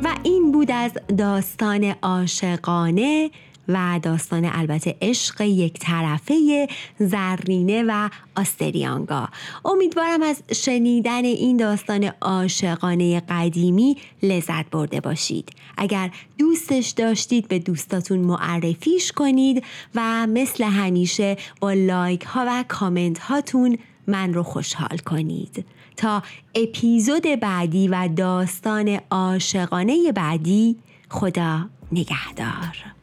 و 0.03 0.15
این 0.23 0.51
بود 0.51 0.71
از 0.71 0.91
داستان 1.17 1.83
عاشقانه 1.83 3.31
و 3.67 4.00
داستان 4.04 4.45
البته 4.45 4.97
عشق 5.02 5.41
یک 5.41 5.74
طرفه 5.80 6.67
زرینه 7.00 7.84
و 7.88 8.10
آستریانگا. 8.36 9.30
امیدوارم 9.65 10.21
از 10.21 10.43
شنیدن 10.56 11.26
این 11.26 11.58
داستان 11.58 12.04
عاشقانه 12.21 13.19
قدیمی 13.19 13.97
لذت 14.24 14.69
برده 14.69 15.00
باشید. 15.00 15.50
اگر 15.78 16.12
دوستش 16.38 16.89
داشتید 16.89 17.47
به 17.47 17.60
دوستاتون 17.60 18.19
معرفیش 18.19 19.12
کنید 19.12 19.63
و 19.95 20.28
مثل 20.28 20.63
همیشه 20.63 21.38
با 21.60 21.74
لایک 21.74 22.21
ها 22.21 22.45
و 22.47 22.63
کامنت 22.67 23.19
هاتون 23.19 23.78
من 24.08 24.34
رو 24.34 24.43
خوشحال 24.43 24.97
کنید. 24.97 25.65
تا 25.97 26.24
اپیزود 26.56 27.24
بعدی 27.41 27.88
و 27.88 28.10
داستان 28.15 29.00
عاشقانه 29.12 30.12
بعدی 30.12 30.76
خدا 31.10 31.69
نگهدار. 31.91 33.00